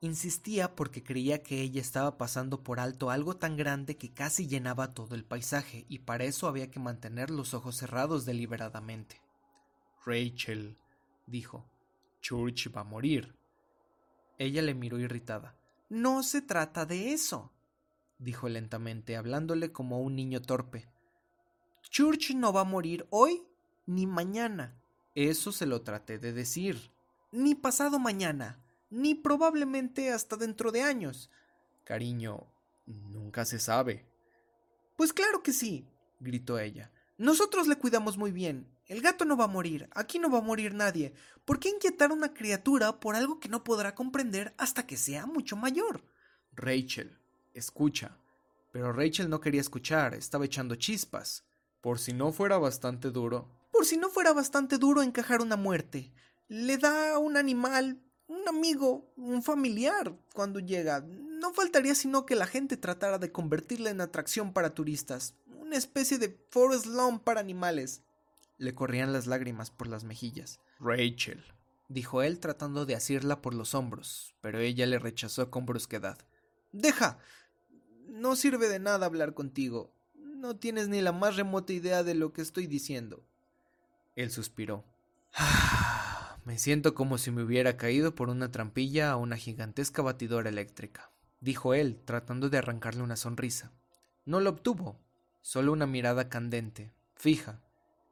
[0.00, 4.94] Insistía porque creía que ella estaba pasando por alto algo tan grande que casi llenaba
[4.94, 9.20] todo el paisaje, y para eso había que mantener los ojos cerrados deliberadamente.
[10.06, 10.78] Rachel,
[11.26, 11.68] dijo,
[12.20, 13.36] Church va a morir.
[14.38, 15.56] Ella le miró irritada.
[15.88, 17.52] No se trata de eso,
[18.18, 20.88] dijo lentamente, hablándole como un niño torpe.
[21.82, 23.42] Church no va a morir hoy
[23.86, 24.80] ni mañana.
[25.14, 26.92] Eso se lo traté de decir.
[27.30, 31.30] Ni pasado mañana ni probablemente hasta dentro de años.
[31.84, 32.46] Cariño,
[32.86, 34.06] nunca se sabe.
[34.96, 35.86] Pues claro que sí,
[36.20, 36.90] gritó ella.
[37.16, 38.68] Nosotros le cuidamos muy bien.
[38.86, 41.12] El gato no va a morir, aquí no va a morir nadie.
[41.44, 45.26] ¿Por qué inquietar a una criatura por algo que no podrá comprender hasta que sea
[45.26, 46.02] mucho mayor?
[46.52, 47.18] Rachel,
[47.52, 48.16] escucha.
[48.72, 51.44] Pero Rachel no quería escuchar, estaba echando chispas.
[51.82, 53.48] Por si no fuera bastante duro.
[53.70, 56.12] Por si no fuera bastante duro encajar una muerte.
[56.48, 61.00] Le da a un animal, un amigo, un familiar cuando llega.
[61.00, 65.34] No faltaría sino que la gente tratara de convertirla en atracción para turistas.
[65.60, 68.02] Una especie de Forest Lawn para animales.
[68.56, 70.58] Le corrían las lágrimas por las mejillas.
[70.80, 71.44] Rachel,
[71.88, 76.18] dijo él tratando de asirla por los hombros, pero ella le rechazó con brusquedad.
[76.72, 77.18] Deja.
[78.06, 79.92] No sirve de nada hablar contigo.
[80.14, 83.22] No tienes ni la más remota idea de lo que estoy diciendo.
[84.16, 84.84] Él suspiró.
[86.48, 91.12] Me siento como si me hubiera caído por una trampilla a una gigantesca batidora eléctrica,
[91.40, 93.70] dijo él, tratando de arrancarle una sonrisa.
[94.24, 94.98] No lo obtuvo,
[95.42, 97.60] solo una mirada candente, fija,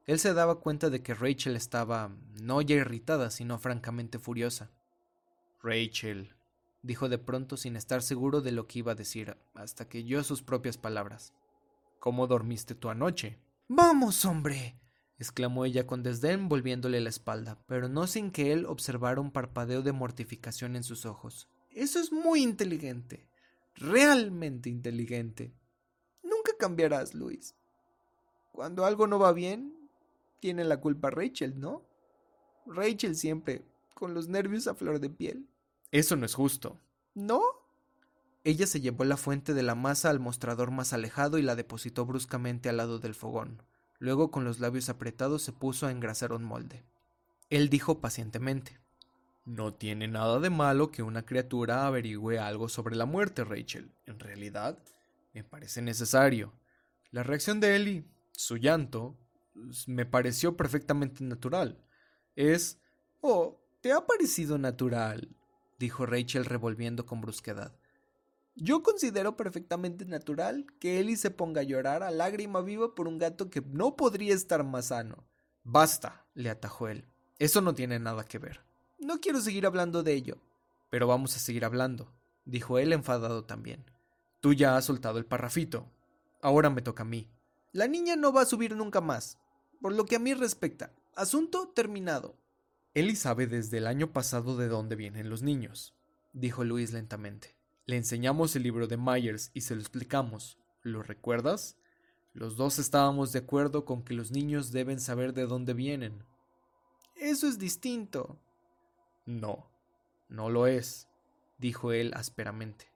[0.05, 4.70] él se daba cuenta de que Rachel estaba no ya irritada, sino francamente furiosa.
[5.62, 6.34] Rachel,
[6.82, 10.22] dijo de pronto sin estar seguro de lo que iba a decir, hasta que oyó
[10.22, 11.32] sus propias palabras.
[12.01, 13.39] ¿Cómo dormiste tú anoche?
[13.66, 14.78] Vamos, hombre.
[15.19, 19.83] Exclamó ella con desdén volviéndole la espalda, pero no sin que él observara un parpadeo
[19.83, 21.49] de mortificación en sus ojos.
[21.71, 23.29] Eso es muy inteligente.
[23.75, 25.53] Realmente inteligente.
[26.23, 27.55] Nunca cambiarás, Luis.
[28.53, 29.91] Cuando algo no va bien,
[30.41, 31.87] tiene la culpa Rachel, ¿no?
[32.67, 33.64] Rachel siempre,
[33.95, 35.49] con los nervios a flor de piel.
[35.91, 36.81] Eso no es justo.
[37.14, 37.43] ¿No?
[38.45, 42.07] Ella se llevó la fuente de la masa al mostrador más alejado y la depositó
[42.07, 43.62] bruscamente al lado del fogón.
[43.99, 46.84] Luego, con los labios apretados, se puso a engrasar un molde.
[47.51, 48.78] Él dijo pacientemente:
[49.44, 53.92] No tiene nada de malo que una criatura averigüe algo sobre la muerte, Rachel.
[54.05, 54.78] En realidad,
[55.32, 56.53] me parece necesario.
[57.11, 59.16] La reacción de Ellie, su llanto,
[59.86, 61.78] me pareció perfectamente natural.
[62.34, 62.80] Es...
[63.20, 65.36] Oh, ¿te ha parecido natural?
[65.78, 67.76] dijo Rachel revolviendo con brusquedad.
[68.59, 73.19] Yo considero perfectamente natural que Ellie se ponga a llorar a lágrima viva por un
[73.19, 75.29] gato que no podría estar más sano.
[75.63, 77.07] Basta, le atajó él.
[77.39, 78.63] Eso no tiene nada que ver.
[78.99, 80.39] No quiero seguir hablando de ello.
[80.89, 82.15] Pero vamos a seguir hablando,
[82.47, 83.85] dijo él enfadado también.
[84.41, 85.93] Tú ya has soltado el parrafito.
[86.41, 87.29] Ahora me toca a mí.
[87.73, 89.37] La niña no va a subir nunca más.
[89.83, 92.39] Por lo que a mí respecta, asunto terminado.
[92.95, 95.95] Eli sabe desde el año pasado de dónde vienen los niños,
[96.33, 97.56] dijo Luis lentamente.
[97.87, 100.59] Le enseñamos el libro de Myers y se lo explicamos.
[100.82, 101.76] ¿Lo recuerdas?
[102.34, 106.24] Los dos estábamos de acuerdo con que los niños deben saber de dónde vienen.
[107.14, 108.41] Eso es distinto.
[109.24, 109.70] No,
[110.28, 111.07] no lo es,
[111.59, 112.91] dijo él ásperamente.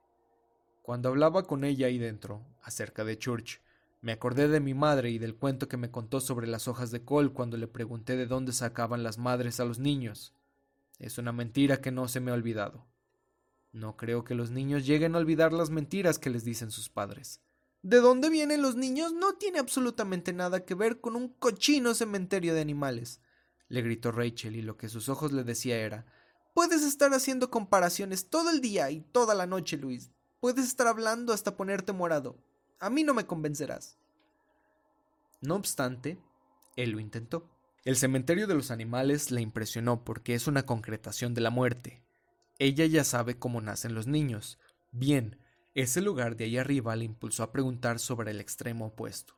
[0.82, 3.60] Cuando hablaba con ella ahí dentro, acerca de Church,
[4.02, 7.04] me acordé de mi madre y del cuento que me contó sobre las hojas de
[7.04, 10.34] col cuando le pregunté de dónde sacaban las madres a los niños.
[10.98, 12.89] Es una mentira que no se me ha olvidado.
[13.72, 17.40] No creo que los niños lleguen a olvidar las mentiras que les dicen sus padres.
[17.82, 19.12] ¿De dónde vienen los niños?
[19.12, 23.20] No tiene absolutamente nada que ver con un cochino cementerio de animales,
[23.70, 26.04] le gritó Rachel y lo que sus ojos le decía era
[26.52, 30.10] Puedes estar haciendo comparaciones todo el día y toda la noche, Luis.
[30.40, 32.36] Puedes estar hablando hasta ponerte morado.
[32.80, 33.96] A mí no me convencerás.
[35.40, 36.18] No obstante,
[36.76, 37.48] él lo intentó.
[37.84, 42.02] El cementerio de los animales le impresionó porque es una concretación de la muerte.
[42.60, 44.58] Ella ya sabe cómo nacen los niños.
[44.92, 45.38] Bien,
[45.72, 49.32] ese lugar de ahí arriba le impulsó a preguntar sobre el extremo opuesto.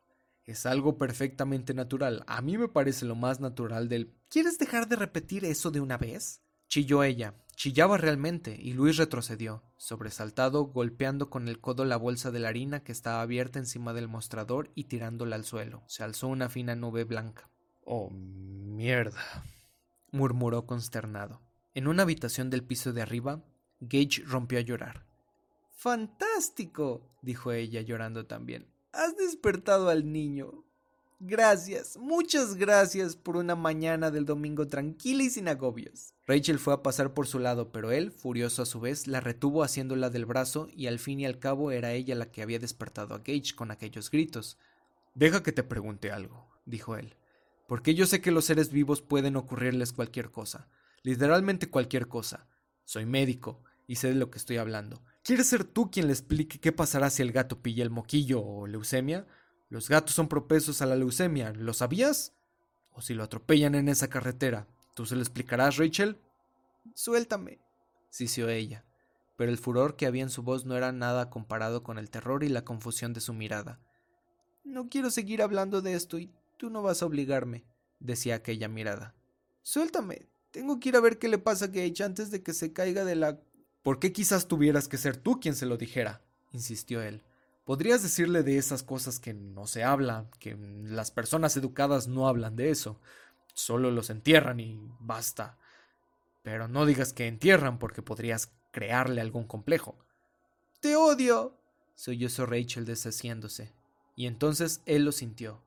[0.45, 2.25] Es algo perfectamente natural.
[2.27, 4.12] A mí me parece lo más natural del...
[4.29, 6.43] ¿Quieres dejar de repetir eso de una vez?
[6.66, 7.37] Chilló ella.
[7.55, 12.83] Chillaba realmente, y Luis retrocedió, sobresaltado, golpeando con el codo la bolsa de la harina
[12.83, 15.85] que estaba abierta encima del mostrador y tirándola al suelo.
[15.87, 17.49] Se alzó una fina nube blanca.
[17.85, 19.45] Oh, mierda.
[20.11, 21.41] murmuró consternado.
[21.75, 23.43] En una habitación del piso de arriba,
[23.81, 25.07] Gage rompió a llorar.
[25.75, 28.66] Fantástico, dijo ella llorando también.
[28.93, 30.64] Has despertado al niño.
[31.25, 36.14] Gracias, muchas gracias por una mañana del domingo tranquila y sin agobios.
[36.27, 39.62] Rachel fue a pasar por su lado, pero él, furioso a su vez, la retuvo
[39.62, 43.14] haciéndola del brazo y al fin y al cabo era ella la que había despertado
[43.14, 44.59] a Gage con aquellos gritos.
[45.14, 47.14] Deja que te pregunte algo, dijo él,
[47.68, 50.68] porque yo sé que los seres vivos pueden ocurrirles cualquier cosa,
[51.03, 52.46] literalmente cualquier cosa.
[52.84, 55.03] Soy médico y sé de lo que estoy hablando.
[55.22, 58.66] ¿Quieres ser tú quien le explique qué pasará si el gato pilla el moquillo o
[58.66, 59.26] leucemia?
[59.68, 62.34] Los gatos son propensos a la leucemia, ¿lo sabías?
[62.92, 66.18] O si lo atropellan en esa carretera, ¿tú se lo explicarás, Rachel?
[66.94, 67.61] Suéltame,
[68.11, 68.84] sisió ella,
[69.36, 72.44] pero el furor que había en su voz no era nada comparado con el terror
[72.44, 73.80] y la confusión de su mirada.
[74.64, 77.64] No quiero seguir hablando de esto y tú no vas a obligarme.
[77.98, 79.14] decía aquella mirada.
[79.62, 80.32] Suéltame.
[80.53, 83.05] Tengo que ir a ver qué le pasa a Gage antes de que se caiga
[83.05, 83.40] de la...
[83.82, 86.22] ¿Por qué quizás tuvieras que ser tú quien se lo dijera?
[86.53, 87.22] insistió él.
[87.64, 92.55] Podrías decirle de esas cosas que no se habla, que las personas educadas no hablan
[92.55, 93.00] de eso.
[93.55, 95.59] Solo los entierran y basta.
[96.42, 99.96] Pero no digas que entierran porque podrías crearle algún complejo.
[100.80, 101.57] Te odio.
[101.94, 103.72] sollozó Rachel deshaciéndose.
[104.16, 105.62] Y entonces él lo sintió.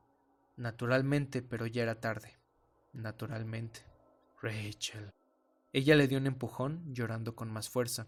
[0.58, 2.38] Naturalmente, pero ya era tarde.
[2.94, 3.95] Naturalmente.
[4.46, 5.12] Rachel.
[5.74, 8.08] Ella le dio un empujón, llorando con más fuerza.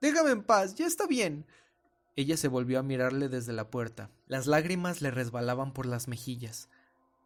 [0.00, 1.46] Déjame en paz, ya está bien.
[2.14, 4.10] Ella se volvió a mirarle desde la puerta.
[4.26, 6.68] Las lágrimas le resbalaban por las mejillas.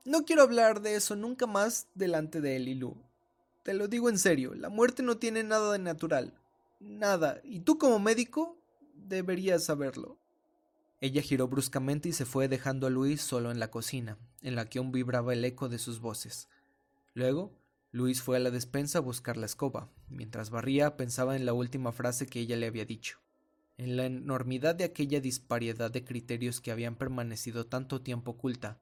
[0.04, 2.96] No quiero hablar de eso nunca más delante de él y Lu.
[3.64, 6.32] Te lo digo en serio, la muerte no tiene nada de natural.
[6.78, 7.40] Nada.
[7.42, 8.56] Y tú como médico
[8.94, 10.18] deberías saberlo.
[11.00, 14.66] Ella giró bruscamente y se fue dejando a Luis solo en la cocina, en la
[14.66, 16.48] que aún vibraba el eco de sus voces.
[17.12, 17.52] Luego,
[17.92, 19.88] Luis fue a la despensa a buscar la escoba.
[20.08, 23.18] Mientras barría, pensaba en la última frase que ella le había dicho,
[23.76, 28.80] en la enormidad de aquella disparidad de criterios que habían permanecido tanto tiempo oculta,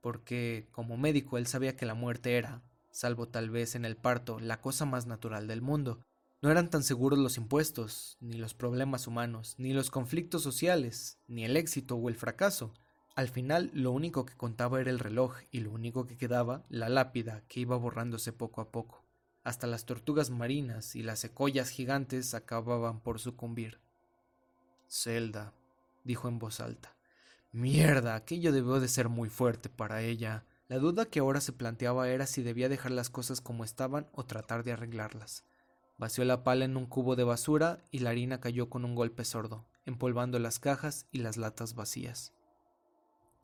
[0.00, 4.38] porque, como médico, él sabía que la muerte era, salvo tal vez en el parto,
[4.38, 6.04] la cosa más natural del mundo.
[6.42, 11.44] No eran tan seguros los impuestos, ni los problemas humanos, ni los conflictos sociales, ni
[11.44, 12.74] el éxito o el fracaso.
[13.14, 16.88] Al final lo único que contaba era el reloj y lo único que quedaba la
[16.88, 19.04] lápida que iba borrándose poco a poco.
[19.44, 23.80] Hasta las tortugas marinas y las secollas gigantes acababan por sucumbir.
[24.88, 25.52] Zelda,
[26.04, 26.96] dijo en voz alta.
[27.50, 30.46] Mierda, aquello debió de ser muy fuerte para ella.
[30.68, 34.24] La duda que ahora se planteaba era si debía dejar las cosas como estaban o
[34.24, 35.44] tratar de arreglarlas.
[35.98, 39.26] Vació la pala en un cubo de basura y la harina cayó con un golpe
[39.26, 42.32] sordo, empolvando las cajas y las latas vacías.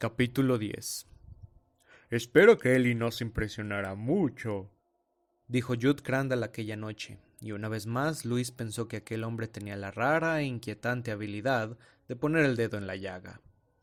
[0.00, 1.08] Capítulo 10
[2.10, 4.70] Espero que Ellie no se impresionara mucho,
[5.48, 9.76] dijo Jude Crandall aquella noche, y una vez más Luis pensó que aquel hombre tenía
[9.76, 11.76] la rara e inquietante habilidad
[12.06, 13.40] de poner el dedo en la llaga.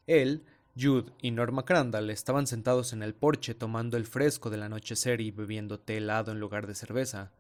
[0.08, 0.46] Él,
[0.80, 5.32] Jude y Norma Crandall estaban sentados en el porche tomando el fresco del anochecer y
[5.32, 7.34] bebiendo té helado en lugar de cerveza.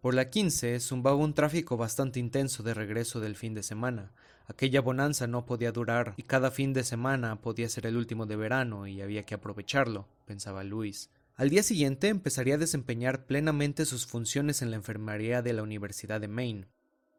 [0.00, 4.12] Por la quince zumbaba un tráfico bastante intenso de regreso del fin de semana,
[4.50, 8.34] Aquella bonanza no podía durar y cada fin de semana podía ser el último de
[8.34, 11.08] verano y había que aprovecharlo, pensaba Luis.
[11.36, 16.20] Al día siguiente empezaría a desempeñar plenamente sus funciones en la enfermería de la Universidad
[16.20, 16.66] de Maine.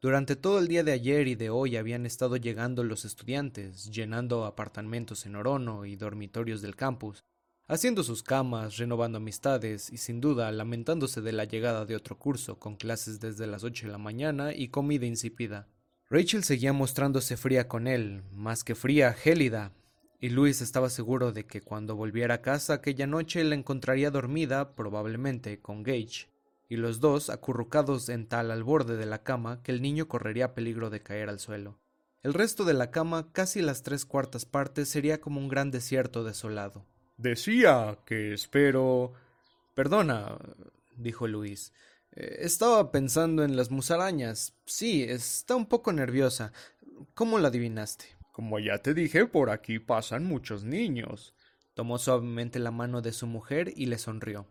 [0.02, 4.44] Durante todo el día de ayer y de hoy habían estado llegando los estudiantes, llenando
[4.44, 7.24] apartamentos en Orono y dormitorios del campus,
[7.66, 12.60] haciendo sus camas, renovando amistades y sin duda lamentándose de la llegada de otro curso
[12.60, 15.70] con clases desde las ocho de la mañana y comida insípida.
[16.12, 19.72] Rachel seguía mostrándose fría con él, más que fría, gélida,
[20.20, 24.76] y Luis estaba seguro de que cuando volviera a casa aquella noche la encontraría dormida,
[24.76, 26.28] probablemente, con Gage,
[26.68, 30.54] y los dos acurrucados en tal al borde de la cama que el niño correría
[30.54, 31.80] peligro de caer al suelo.
[32.24, 36.26] El resto de la cama, casi las tres cuartas partes, sería como un gran desierto
[36.26, 36.86] desolado.
[37.16, 39.14] Decía que espero.
[39.76, 40.38] Perdona,
[40.98, 41.72] dijo Luis.
[42.14, 44.54] Eh, estaba pensando en las musarañas.
[44.66, 46.52] Sí, está un poco nerviosa.
[47.14, 48.06] ¿Cómo la adivinaste?
[48.32, 51.34] Como ya te dije, por aquí pasan muchos niños.
[51.74, 54.48] Tomó suavemente la mano de su mujer y le sonrió.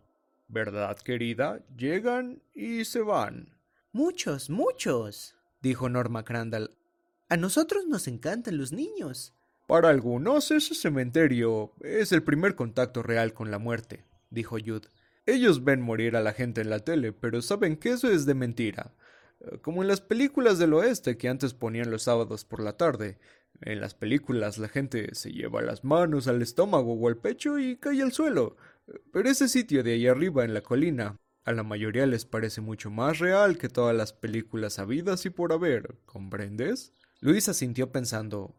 [0.47, 1.63] ¿Verdad, querida?
[1.77, 3.55] Llegan y se van.
[3.93, 6.75] Muchos, muchos, dijo Norma Crandall.
[7.29, 9.33] A nosotros nos encantan los niños.
[9.67, 14.89] Para algunos ese cementerio es el primer contacto real con la muerte, dijo Jude.
[15.25, 18.33] Ellos ven morir a la gente en la tele, pero saben que eso es de
[18.33, 18.93] mentira.
[19.39, 23.19] Eh, como en las películas del oeste que antes ponían los sábados por la tarde.
[23.61, 27.77] En las películas la gente se lleva las manos al estómago o al pecho y
[27.77, 28.57] cae al suelo.
[29.13, 32.89] Pero ese sitio de ahí arriba en la colina, a la mayoría les parece mucho
[32.89, 36.93] más real que todas las películas habidas y por haber, ¿comprendes?
[37.19, 38.55] Luisa sintió pensando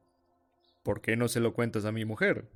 [0.82, 2.48] ¿Por qué no se lo cuentas a mi mujer?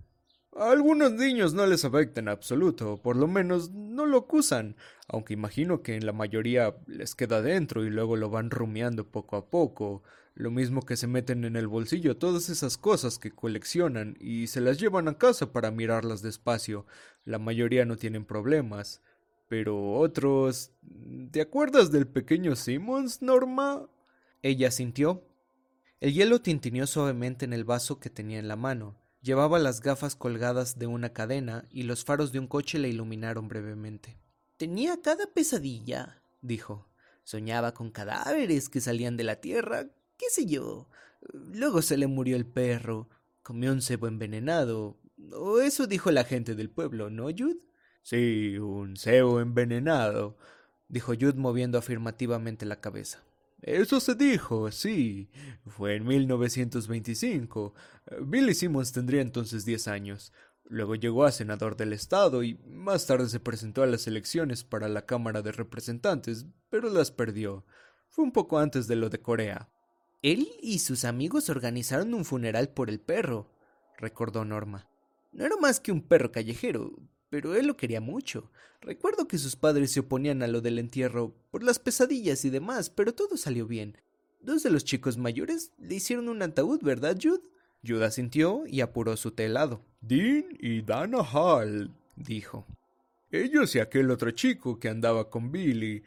[0.59, 4.75] A algunos niños no les afecta en absoluto, por lo menos no lo acusan,
[5.07, 9.37] aunque imagino que en la mayoría les queda dentro y luego lo van rumiando poco
[9.37, 10.03] a poco,
[10.35, 14.63] lo mismo que se meten en el bolsillo todas esas cosas que coleccionan y se
[14.63, 16.87] las llevan a casa para mirarlas despacio.
[17.27, 19.03] La mayoría no tienen problemas,
[19.49, 20.73] pero otros...
[21.33, 23.91] ¿Te acuerdas del pequeño Simmons, Norma?
[24.41, 25.23] Ella sintió.
[26.01, 30.15] El hielo tintineó suavemente en el vaso que tenía en la mano Llevaba las gafas
[30.15, 34.21] colgadas de una cadena y los faros de un coche le iluminaron brevemente.
[34.57, 36.89] Tenía cada pesadilla, dijo.
[37.25, 40.89] Soñaba con cadáveres que salían de la tierra, qué sé yo.
[41.33, 43.09] Luego se le murió el perro,
[43.43, 44.97] comió un cebo envenenado.
[45.33, 47.59] O eso dijo la gente del pueblo, ¿no, Jude?
[48.03, 50.37] Sí, un cebo envenenado,
[50.87, 53.26] dijo Jude moviendo afirmativamente la cabeza.
[53.63, 55.31] Eso se dijo, sí.
[55.67, 57.75] Fue en 1925.
[58.23, 60.33] Billy Simmons tendría entonces diez años.
[60.69, 64.89] Luego llegó a senador del estado y más tarde se presentó a las elecciones para
[64.89, 67.65] la Cámara de Representantes, pero las perdió.
[68.09, 69.69] Fue un poco antes de lo de Corea.
[70.23, 73.53] Él y sus amigos organizaron un funeral por el perro,
[73.97, 74.89] recordó Norma.
[75.33, 76.99] No era más que un perro callejero,
[77.31, 78.51] pero él lo quería mucho.
[78.81, 82.91] Recuerdo que sus padres se oponían a lo del entierro por las pesadillas y demás,
[82.91, 83.97] pero todo salió bien.
[84.41, 87.43] Dos de los chicos mayores le hicieron un ataúd, ¿verdad, Jude?
[87.87, 89.85] Jude asintió y apuró su telado.
[90.01, 92.67] Dean y Dana Hall, dijo.
[93.33, 96.05] Ellos y aquel otro chico que andaba con Billy.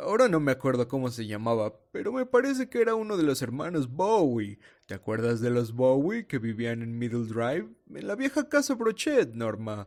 [0.00, 3.42] Ahora no me acuerdo cómo se llamaba, pero me parece que era uno de los
[3.42, 4.58] hermanos Bowie.
[4.86, 7.68] ¿Te acuerdas de los Bowie que vivían en Middle Drive?
[7.94, 9.86] En la vieja casa Brochet, Norma.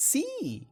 [0.00, 0.68] Sí,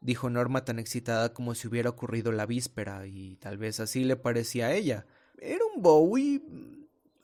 [0.00, 4.16] dijo Norma tan excitada como si hubiera ocurrido la víspera, y tal vez así le
[4.16, 5.06] parecía a ella.
[5.38, 6.42] ¿Era un Bowie?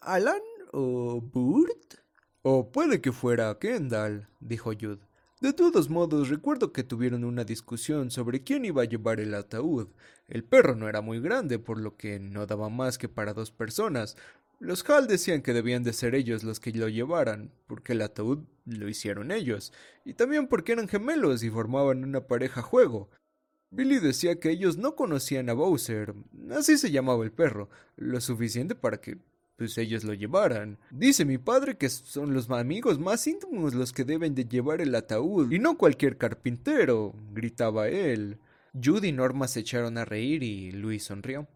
[0.01, 0.41] ¿Alan
[0.71, 1.95] o Burt?
[2.43, 5.01] O puede que fuera Kendall, dijo Jude.
[5.41, 9.89] De todos modos, recuerdo que tuvieron una discusión sobre quién iba a llevar el ataúd.
[10.29, 13.51] El perro no era muy grande, por lo que no daba más que para dos
[13.51, 14.17] personas.
[14.61, 18.41] Los Hall decían que debían de ser ellos los que lo llevaran, porque el ataúd
[18.67, 19.73] lo hicieron ellos,
[20.05, 23.09] y también porque eran gemelos y formaban una pareja juego.
[23.71, 26.13] Billy decía que ellos no conocían a Bowser,
[26.51, 29.17] así se llamaba el perro, lo suficiente para que
[29.57, 30.79] pues ellos lo llevaran.
[30.91, 34.95] Dice mi padre que son los amigos más íntimos los que deben de llevar el
[34.95, 38.37] ataúd, y no cualquier carpintero, gritaba él.
[38.75, 41.49] Judy y Norma se echaron a reír y Luis sonrió.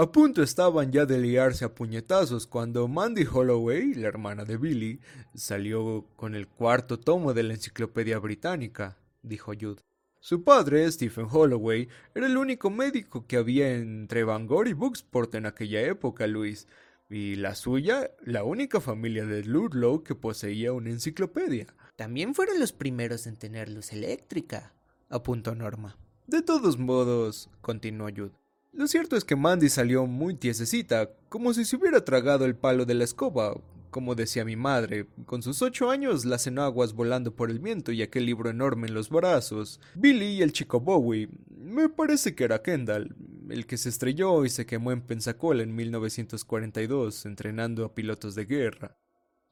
[0.00, 4.98] A punto estaban ya de liarse a puñetazos cuando Mandy Holloway, la hermana de Billy,
[5.34, 9.82] salió con el cuarto tomo de la enciclopedia británica, dijo Jude.
[10.18, 15.44] Su padre, Stephen Holloway, era el único médico que había entre Bangor y Buxport en
[15.44, 16.66] aquella época, Luis
[17.10, 21.66] y la suya, la única familia de Ludlow que poseía una enciclopedia.
[21.96, 24.72] También fueron los primeros en tener luz eléctrica,
[25.10, 25.98] apuntó Norma.
[26.26, 28.39] De todos modos, continuó Jude.
[28.72, 32.86] Lo cierto es que Mandy salió muy tiesecita, como si se hubiera tragado el palo
[32.86, 33.60] de la escoba,
[33.90, 38.02] como decía mi madre, con sus ocho años las enaguas volando por el viento y
[38.02, 39.80] aquel libro enorme en los brazos.
[39.96, 43.16] Billy y el chico Bowie, me parece que era Kendall,
[43.50, 48.44] el que se estrelló y se quemó en Pensacola en 1942 entrenando a pilotos de
[48.44, 48.96] guerra.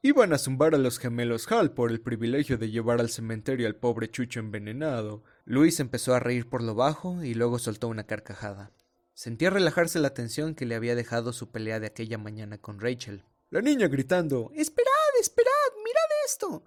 [0.01, 3.75] Iban a zumbar a los gemelos Hall por el privilegio de llevar al cementerio al
[3.75, 5.25] pobre Chucho envenenado.
[5.45, 8.71] Luis empezó a reír por lo bajo y luego soltó una carcajada.
[9.19, 13.25] Sentía relajarse la tensión que le había dejado su pelea de aquella mañana con Rachel.
[13.51, 15.51] La niña gritando Esperad, esperad,
[15.85, 16.63] mirad esto.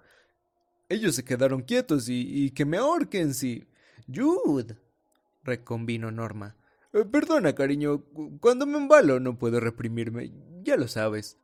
[0.90, 3.66] Ellos se quedaron quietos y, y que me ahorquen si.
[4.06, 4.76] Jude.
[5.42, 6.54] reconvino Norma.
[6.92, 8.04] Eh, perdona, cariño,
[8.38, 10.30] cuando me embalo no puedo reprimirme,
[10.62, 11.38] ya lo sabes.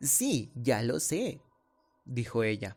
[0.00, 1.40] Sí, ya lo sé,
[2.04, 2.76] dijo ella.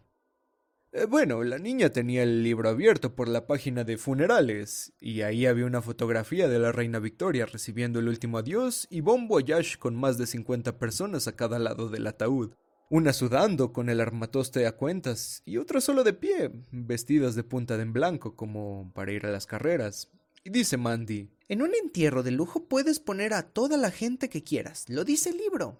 [0.93, 5.45] Eh, bueno, la niña tenía el libro abierto por la página de funerales, y ahí
[5.45, 9.95] había una fotografía de la reina Victoria recibiendo el último adiós y bon voyage con
[9.95, 12.55] más de cincuenta personas a cada lado del ataúd.
[12.89, 17.77] Una sudando con el armatoste a cuentas y otra solo de pie, vestidas de punta
[17.77, 20.11] de en blanco como para ir a las carreras.
[20.43, 24.43] Y dice Mandy, en un entierro de lujo puedes poner a toda la gente que
[24.43, 25.77] quieras, lo dice el libro.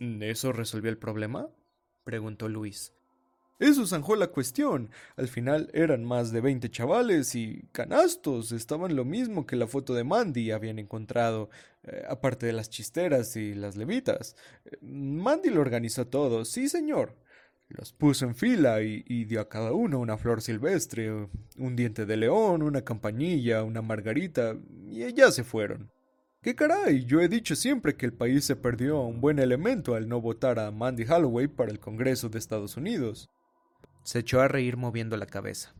[0.00, 1.48] ¿Eso resolvió el problema?
[2.02, 2.94] preguntó Luis.
[3.60, 4.90] Eso zanjó la cuestión.
[5.16, 8.52] Al final eran más de veinte chavales y canastos.
[8.52, 11.50] Estaban lo mismo que la foto de Mandy habían encontrado,
[11.84, 14.34] eh, aparte de las chisteras y las levitas.
[14.80, 17.16] Mandy lo organizó todo, sí señor.
[17.68, 22.16] Los puso en fila y, dio a cada uno una flor silvestre, un diente de
[22.16, 24.56] león, una campanilla, una margarita,
[24.88, 25.92] y ya se fueron.
[26.42, 27.04] ¿Qué caray?
[27.04, 30.58] Yo he dicho siempre que el país se perdió un buen elemento al no votar
[30.58, 33.28] a Mandy Holloway para el Congreso de Estados Unidos.
[34.02, 35.74] Se echó a reír moviendo la cabeza.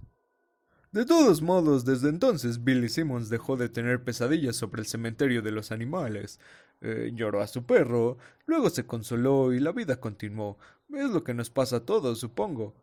[0.93, 5.53] De todos modos, desde entonces Billy Simmons dejó de tener pesadillas sobre el cementerio de
[5.53, 6.41] los animales.
[6.81, 10.59] Eh, lloró a su perro, luego se consoló y la vida continuó.
[10.89, 12.75] Es lo que nos pasa a todos, supongo.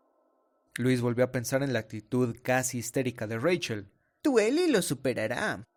[0.77, 3.89] Luis volvió a pensar en la actitud casi histérica de Rachel.
[4.21, 5.67] Tu Ellie lo superará,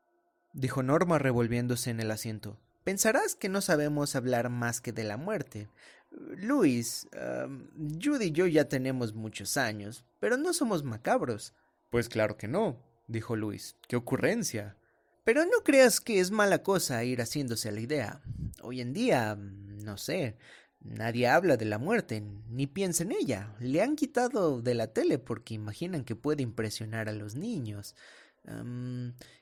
[0.53, 2.59] dijo Norma revolviéndose en el asiento.
[2.85, 5.69] Pensarás que no sabemos hablar más que de la muerte.
[6.11, 7.09] Luis,
[8.03, 11.55] Judy y yo ya tenemos muchos años, pero no somos macabros.
[11.91, 13.77] Pues claro que no, dijo Luis.
[13.89, 14.77] ¡Qué ocurrencia!
[15.25, 18.23] Pero no creas que es mala cosa ir haciéndose a la idea.
[18.63, 20.37] Hoy en día, no sé,
[20.81, 23.55] nadie habla de la muerte, ni piensa en ella.
[23.61, 27.95] Le han quitado de la tele porque imaginan que puede impresionar a los niños.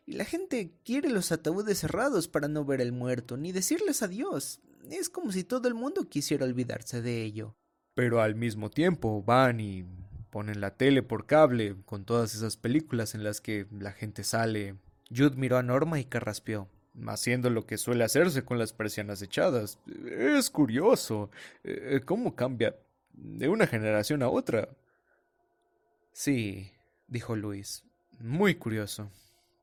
[0.05, 4.61] y la gente quiere los ataúdes cerrados para no ver el muerto, ni decirles adiós.
[4.91, 7.55] Es como si todo el mundo quisiera olvidarse de ello.
[7.95, 9.85] Pero al mismo tiempo van y
[10.31, 14.77] ponen la tele por cable con todas esas películas en las que la gente sale.
[15.15, 16.69] Jude miró a Norma y carraspeó
[17.07, 19.79] haciendo lo que suele hacerse con las persianas echadas.
[20.07, 21.31] Es curioso
[21.65, 22.77] eh, cómo cambia
[23.13, 24.69] de una generación a otra.
[26.13, 26.73] Sí,
[27.07, 27.85] dijo Luis.
[28.19, 29.11] Muy curioso.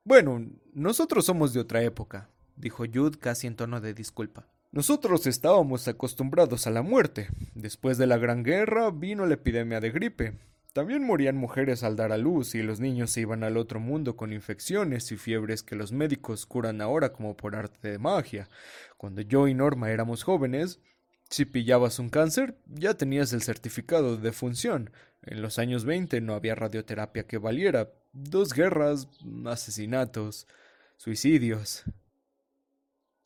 [0.03, 4.47] Bueno, nosotros somos de otra época, dijo Jude casi en tono de disculpa.
[4.75, 7.29] Nosotros estábamos acostumbrados a la muerte.
[7.53, 10.33] Después de la Gran Guerra vino la epidemia de gripe.
[10.73, 14.17] También morían mujeres al dar a luz y los niños se iban al otro mundo
[14.17, 18.49] con infecciones y fiebres que los médicos curan ahora como por arte de magia.
[18.97, 20.81] Cuando yo y Norma éramos jóvenes,
[21.29, 24.91] si pillabas un cáncer, ya tenías el certificado de defunción.
[25.21, 27.93] En los años 20 no había radioterapia que valiera.
[28.11, 29.07] Dos guerras,
[29.45, 30.47] asesinatos,
[30.97, 31.85] suicidios.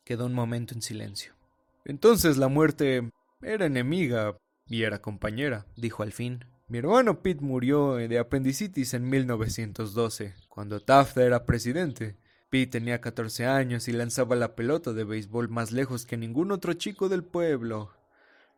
[0.04, 1.39] Quedó un momento en silencio.
[1.86, 3.12] Entonces la muerte
[3.42, 6.46] era enemiga y era compañera, dijo al fin.
[6.68, 12.16] Mi hermano Pete murió de apendicitis en 1912, cuando Taft era presidente.
[12.50, 16.74] Pete tenía 14 años y lanzaba la pelota de béisbol más lejos que ningún otro
[16.74, 17.92] chico del pueblo.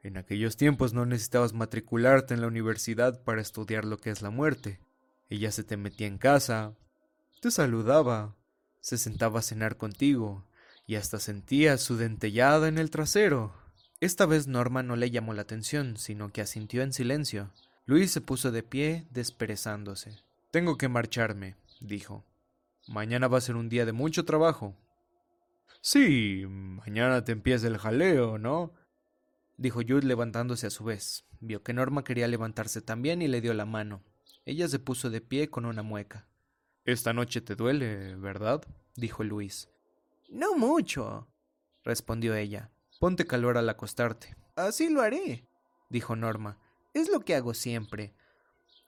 [0.04, 4.30] En aquellos tiempos no necesitabas matricularte en la universidad para estudiar lo que es la
[4.30, 4.80] muerte.
[5.30, 6.76] Ella se te metía en casa,
[7.40, 8.36] te saludaba,
[8.82, 10.46] se sentaba a cenar contigo
[10.92, 13.54] y hasta sentía su dentellada en el trasero.
[14.02, 17.50] Esta vez Norma no le llamó la atención, sino que asintió en silencio.
[17.86, 20.18] Luis se puso de pie, desperezándose.
[20.52, 22.26] Tengo que marcharme, dijo.
[22.90, 24.76] Mañana va a ser un día de mucho trabajo.
[25.80, 28.74] Sí, mañana te empieza el jaleo, ¿no?
[29.56, 31.24] dijo Jude levantándose a su vez.
[31.40, 34.04] Vio que Norma quería levantarse también y le dio la mano.
[34.44, 36.28] Ella se puso de pie con una mueca.
[36.84, 38.62] Esta noche te duele, ¿verdad?
[38.98, 39.71] dijo Luis.
[40.32, 41.28] No mucho,
[41.84, 42.72] respondió ella.
[43.02, 44.34] Ponte calor al acostarte.
[44.56, 45.46] Así lo haré,
[45.90, 46.58] dijo Norma.
[46.94, 48.14] Es lo que hago siempre.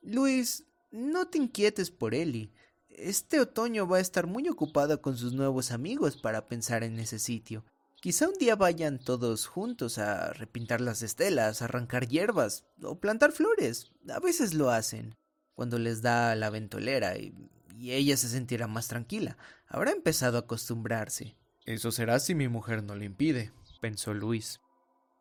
[0.02, 2.54] Luis, no te inquietes por Eli.
[2.88, 7.20] Este otoño va a estar muy ocupada con sus nuevos amigos para pensar en ese
[7.20, 7.66] sitio.
[8.00, 13.91] Quizá un día vayan todos juntos a repintar las estelas, arrancar hierbas o plantar flores.
[14.10, 15.18] A veces lo hacen,
[15.56, 17.34] cuando les da la ventolera y,
[17.76, 19.38] y ella se sentirá más tranquila.
[19.68, 21.36] Habrá empezado a acostumbrarse.
[21.66, 23.52] Eso será si mi mujer no le impide,
[23.82, 24.60] pensó Luis.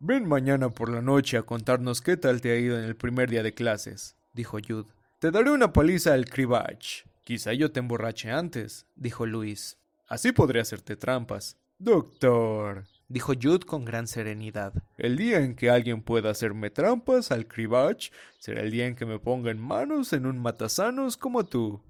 [0.01, 3.31] Ven mañana por la noche a contarnos qué tal te ha ido en el primer
[3.31, 4.93] día de clases, dijo Jude.
[5.21, 7.05] Te daré una paliza al cribach.
[7.23, 9.79] Quizá yo te emborrache antes, dijo Luis.
[10.09, 11.57] Así podré hacerte trampas.
[11.79, 14.73] Doctor, dijo Jude con gran serenidad.
[14.99, 19.07] El día en que alguien pueda hacerme trampas al cribach será el día en que
[19.07, 21.81] me ponga en manos en un matasanos como tú.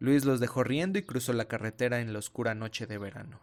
[0.00, 3.38] Luis los dejó riendo y cruzó la carretera en la oscura noche de verano.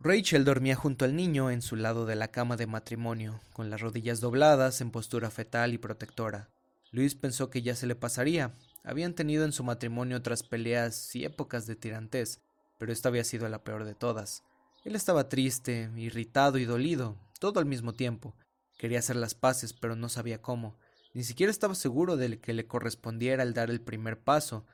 [0.00, 3.82] Rachel dormía junto al niño en su lado de la cama de matrimonio, con las
[3.82, 6.48] rodillas dobladas en postura fetal y protectora.
[6.90, 8.54] Luis pensó que ya se le pasaría.
[8.82, 12.40] Habían tenido en su matrimonio otras peleas y épocas de tirantez,
[12.78, 14.42] pero esta había sido la peor de todas.
[14.86, 18.34] Él estaba triste, irritado y dolido, todo al mismo tiempo.
[18.78, 20.78] Quería hacer las paces, pero no sabía cómo.
[21.12, 24.64] Ni siquiera estaba seguro de que le correspondiera el dar el primer paso.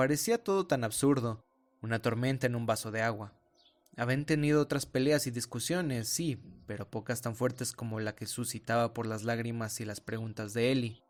[0.00, 1.44] Parecía todo tan absurdo,
[1.82, 3.34] una tormenta en un vaso de agua.
[3.98, 8.94] Habían tenido otras peleas y discusiones, sí, pero pocas tan fuertes como la que suscitaba
[8.94, 11.02] por las lágrimas y las preguntas de Ellie.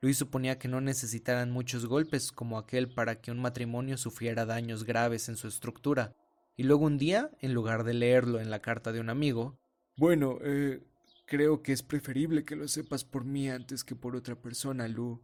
[0.00, 4.84] Luis suponía que no necesitaran muchos golpes como aquel para que un matrimonio sufriera daños
[4.84, 6.14] graves en su estructura.
[6.56, 9.58] Y luego un día, en lugar de leerlo en la carta de un amigo,
[9.98, 10.82] Bueno, eh,
[11.26, 15.22] creo que es preferible que lo sepas por mí antes que por otra persona, Lu.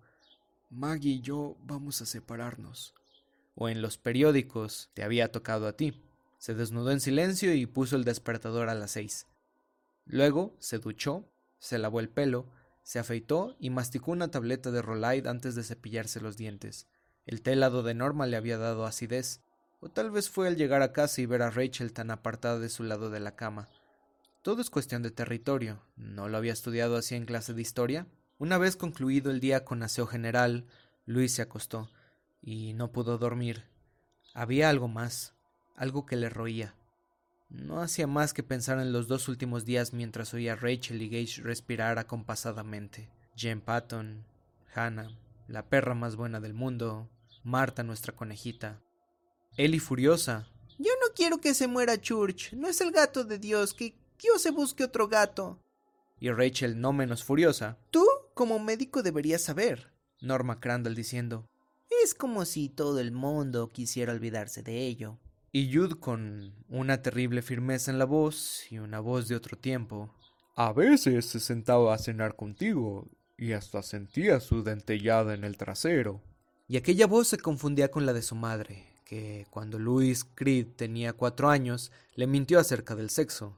[0.69, 2.93] Maggie y yo vamos a separarnos.
[3.57, 6.01] O en los periódicos, te había tocado a ti.
[6.39, 9.27] Se desnudó en silencio y puso el despertador a las seis.
[10.05, 11.25] Luego se duchó,
[11.59, 12.47] se lavó el pelo,
[12.83, 16.87] se afeitó y masticó una tableta de Rolide antes de cepillarse los dientes.
[17.25, 19.41] El té helado de Norma le había dado acidez,
[19.81, 22.69] o tal vez fue al llegar a casa y ver a Rachel tan apartada de
[22.69, 23.71] su lado de la cama.
[24.43, 25.83] Todo es cuestión de territorio.
[25.97, 28.07] ¿No lo había estudiado así en clase de historia?
[28.39, 30.67] Una vez concluido el día con aseo general,
[31.07, 31.91] Luis se acostó
[32.47, 33.65] y no pudo dormir.
[34.33, 35.37] Había algo más
[35.77, 36.75] algo que le roía.
[37.49, 41.09] No hacía más que pensar en los dos últimos días mientras oía a Rachel y
[41.09, 43.11] Gage respirar acompasadamente.
[43.37, 44.25] Jen Patton,
[44.75, 45.17] Hannah,
[45.47, 47.09] la perra más buena del mundo,
[47.45, 48.81] Marta, nuestra conejita.
[49.57, 50.49] Ellie furiosa.
[50.79, 52.53] Yo no quiero que se muera Church.
[52.53, 53.73] No es el gato de Dios.
[53.73, 55.63] Que Dios se busque otro gato.
[56.19, 57.79] Y Rachel no menos furiosa.
[57.91, 59.93] Tú, como médico, deberías saber.
[60.21, 61.49] Norma Crandall diciendo.
[62.03, 65.19] Es como si todo el mundo quisiera olvidarse de ello.
[65.53, 70.15] Y Jude, con una terrible firmeza en la voz y una voz de otro tiempo,
[70.55, 73.09] a veces se sentaba a cenar contigo
[73.39, 76.23] y hasta sentía su dentellada en el trasero.
[76.69, 81.13] Y aquella voz se confundía con la de su madre, que cuando Louis Creed tenía
[81.13, 83.57] cuatro años le mintió acerca del sexo,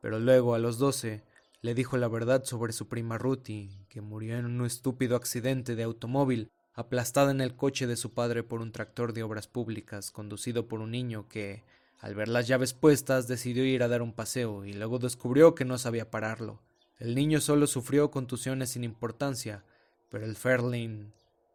[0.00, 1.22] pero luego a los doce
[1.62, 5.82] le dijo la verdad sobre su prima Ruthie, que murió en un estúpido accidente de
[5.82, 10.68] automóvil, aplastada en el coche de su padre por un tractor de obras públicas, conducido
[10.68, 11.64] por un niño que,
[11.98, 15.64] al ver las llaves puestas, decidió ir a dar un paseo y luego descubrió que
[15.64, 16.60] no sabía pararlo.
[16.98, 19.64] El niño solo sufrió contusiones sin importancia,
[20.10, 21.12] pero el Fairlane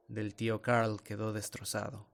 [0.07, 2.07] del tío Carl quedó destrozado.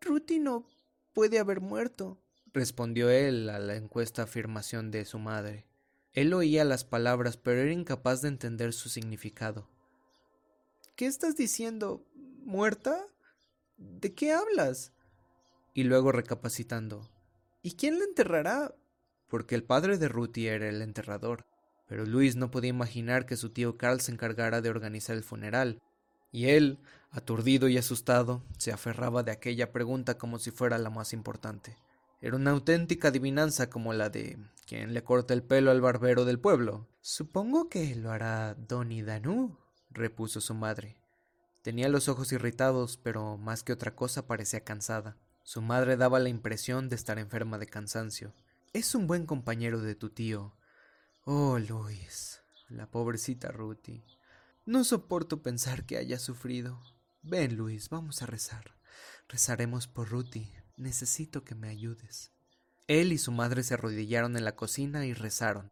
[0.00, 0.64] Ruthie no
[1.12, 2.18] puede haber muerto,
[2.52, 5.66] respondió él a la encuesta afirmación de su madre.
[6.12, 9.68] Él oía las palabras, pero era incapaz de entender su significado.
[10.96, 12.04] ¿Qué estás diciendo?
[12.44, 13.06] ¿Muerta?
[13.76, 14.92] ¿De qué hablas?
[15.74, 17.08] Y luego recapacitando.
[17.62, 18.74] ¿Y quién la enterrará?
[19.28, 21.46] Porque el padre de Ruthie era el enterrador
[21.92, 25.82] pero Luis no podía imaginar que su tío Carl se encargara de organizar el funeral,
[26.30, 26.78] y él,
[27.10, 31.76] aturdido y asustado, se aferraba de aquella pregunta como si fuera la más importante.
[32.22, 36.38] Era una auténtica adivinanza como la de ¿quién le corta el pelo al barbero del
[36.38, 36.88] pueblo?
[37.02, 39.58] Supongo que lo hará Donny Danú,
[39.90, 41.01] repuso su madre.
[41.62, 45.16] Tenía los ojos irritados, pero más que otra cosa parecía cansada.
[45.42, 48.34] Su madre daba la impresión de estar enferma de cansancio.
[48.72, 50.54] Es un buen compañero de tu tío,
[51.24, 54.04] Oh, Luis, la pobrecita Ruthie.
[54.66, 56.82] No soporto pensar que haya sufrido.
[57.22, 58.74] Ven, Luis, vamos a rezar.
[59.28, 60.52] Rezaremos por Ruthie.
[60.76, 62.32] Necesito que me ayudes.
[62.88, 65.70] Él y su madre se arrodillaron en la cocina y rezaron.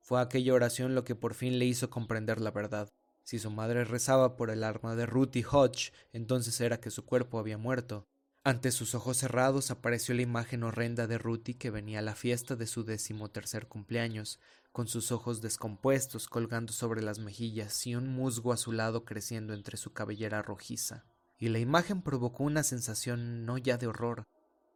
[0.00, 2.88] Fue aquella oración lo que por fin le hizo comprender la verdad.
[3.26, 7.40] Si su madre rezaba por el alma de Ruthie Hodge, entonces era que su cuerpo
[7.40, 8.06] había muerto.
[8.44, 12.54] Ante sus ojos cerrados apareció la imagen horrenda de Ruthie que venía a la fiesta
[12.54, 14.38] de su decimotercer cumpleaños,
[14.70, 19.92] con sus ojos descompuestos colgando sobre las mejillas y un musgo azulado creciendo entre su
[19.92, 21.04] cabellera rojiza.
[21.36, 24.28] Y la imagen provocó una sensación no ya de horror,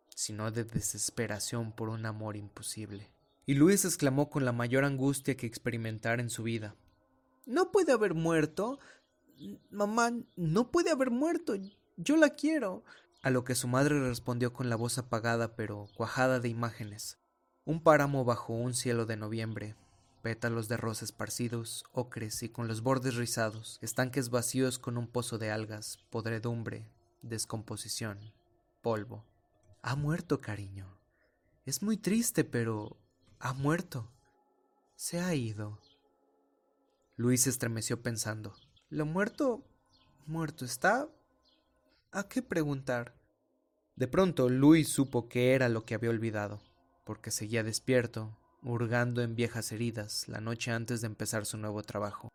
[0.08, 3.12] sino de desesperación por un amor imposible.
[3.46, 6.74] Y Luis exclamó con la mayor angustia que experimentara en su vida.
[7.50, 8.78] No puede haber muerto.
[9.70, 11.54] Mamá, no puede haber muerto.
[11.96, 12.84] Yo la quiero.
[13.22, 17.18] A lo que su madre respondió con la voz apagada pero cuajada de imágenes.
[17.64, 19.74] Un páramo bajo un cielo de noviembre,
[20.22, 25.36] pétalos de rosa esparcidos, ocres y con los bordes rizados, estanques vacíos con un pozo
[25.36, 26.88] de algas, podredumbre,
[27.20, 28.32] descomposición,
[28.80, 29.24] polvo.
[29.82, 30.86] Ha muerto, cariño.
[31.66, 32.96] Es muy triste, pero
[33.40, 34.08] ha muerto.
[34.94, 35.80] Se ha ido.
[37.20, 38.54] Luis se estremeció pensando.
[38.88, 39.62] Lo muerto,
[40.24, 41.06] muerto está.
[42.12, 43.12] ¿A qué preguntar?
[43.94, 46.62] De pronto Luis supo qué era lo que había olvidado,
[47.04, 52.32] porque seguía despierto, hurgando en viejas heridas la noche antes de empezar su nuevo trabajo.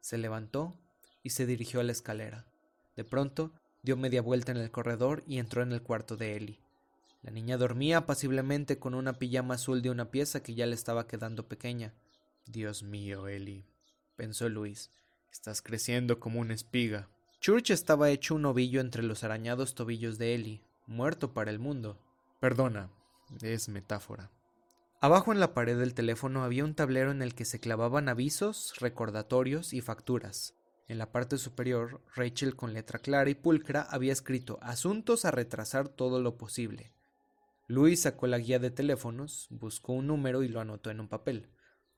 [0.00, 0.78] Se levantó
[1.22, 2.46] y se dirigió a la escalera.
[2.96, 3.52] De pronto
[3.82, 6.60] dio media vuelta en el corredor y entró en el cuarto de Ellie.
[7.20, 11.06] La niña dormía apaciblemente con una pijama azul de una pieza que ya le estaba
[11.06, 11.92] quedando pequeña.
[12.46, 13.66] Dios mío, Ellie,
[14.16, 14.90] pensó Luis,
[15.30, 17.08] estás creciendo como una espiga.
[17.40, 21.98] Church estaba hecho un ovillo entre los arañados tobillos de Ellie, muerto para el mundo.
[22.40, 22.90] Perdona,
[23.40, 24.30] es metáfora.
[25.00, 28.74] Abajo en la pared del teléfono había un tablero en el que se clavaban avisos,
[28.78, 30.54] recordatorios y facturas.
[30.86, 35.88] En la parte superior, Rachel con letra clara y pulcra había escrito asuntos a retrasar
[35.88, 36.92] todo lo posible.
[37.66, 41.48] Luis sacó la guía de teléfonos, buscó un número y lo anotó en un papel.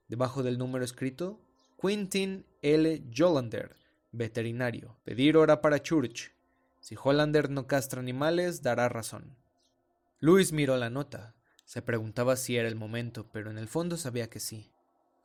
[0.09, 1.41] Debajo del número escrito,
[1.81, 3.03] Quentin L.
[3.15, 3.77] Jollander,
[4.11, 4.97] veterinario.
[5.05, 6.33] Pedir hora para Church.
[6.81, 9.37] Si Hollander no castra animales, dará razón.
[10.19, 11.35] Luis miró la nota.
[11.67, 14.71] Se preguntaba si era el momento, pero en el fondo sabía que sí.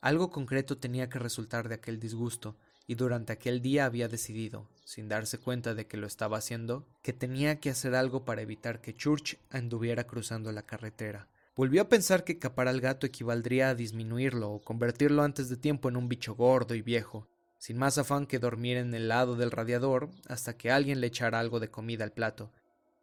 [0.01, 5.07] Algo concreto tenía que resultar de aquel disgusto, y durante aquel día había decidido, sin
[5.07, 8.95] darse cuenta de que lo estaba haciendo, que tenía que hacer algo para evitar que
[8.95, 11.27] Church anduviera cruzando la carretera.
[11.59, 15.89] Volvió a pensar que capar al gato equivaldría a disminuirlo o convertirlo antes de tiempo
[15.89, 19.51] en un bicho gordo y viejo, sin más afán que dormir en el lado del
[19.51, 22.49] radiador hasta que alguien le echara algo de comida al plato,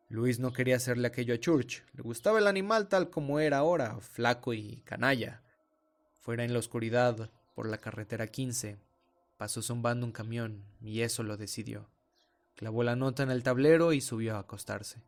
[0.08, 1.84] Luis no quería hacerle aquello a Church.
[1.92, 5.42] Le gustaba el animal tal como era ahora, flaco y canalla.
[6.22, 8.78] Fuera en la oscuridad, por la carretera 15,
[9.36, 11.90] pasó zumbando un camión, y eso lo decidió.
[12.54, 15.02] Clavó la nota en el tablero y subió a acostarse.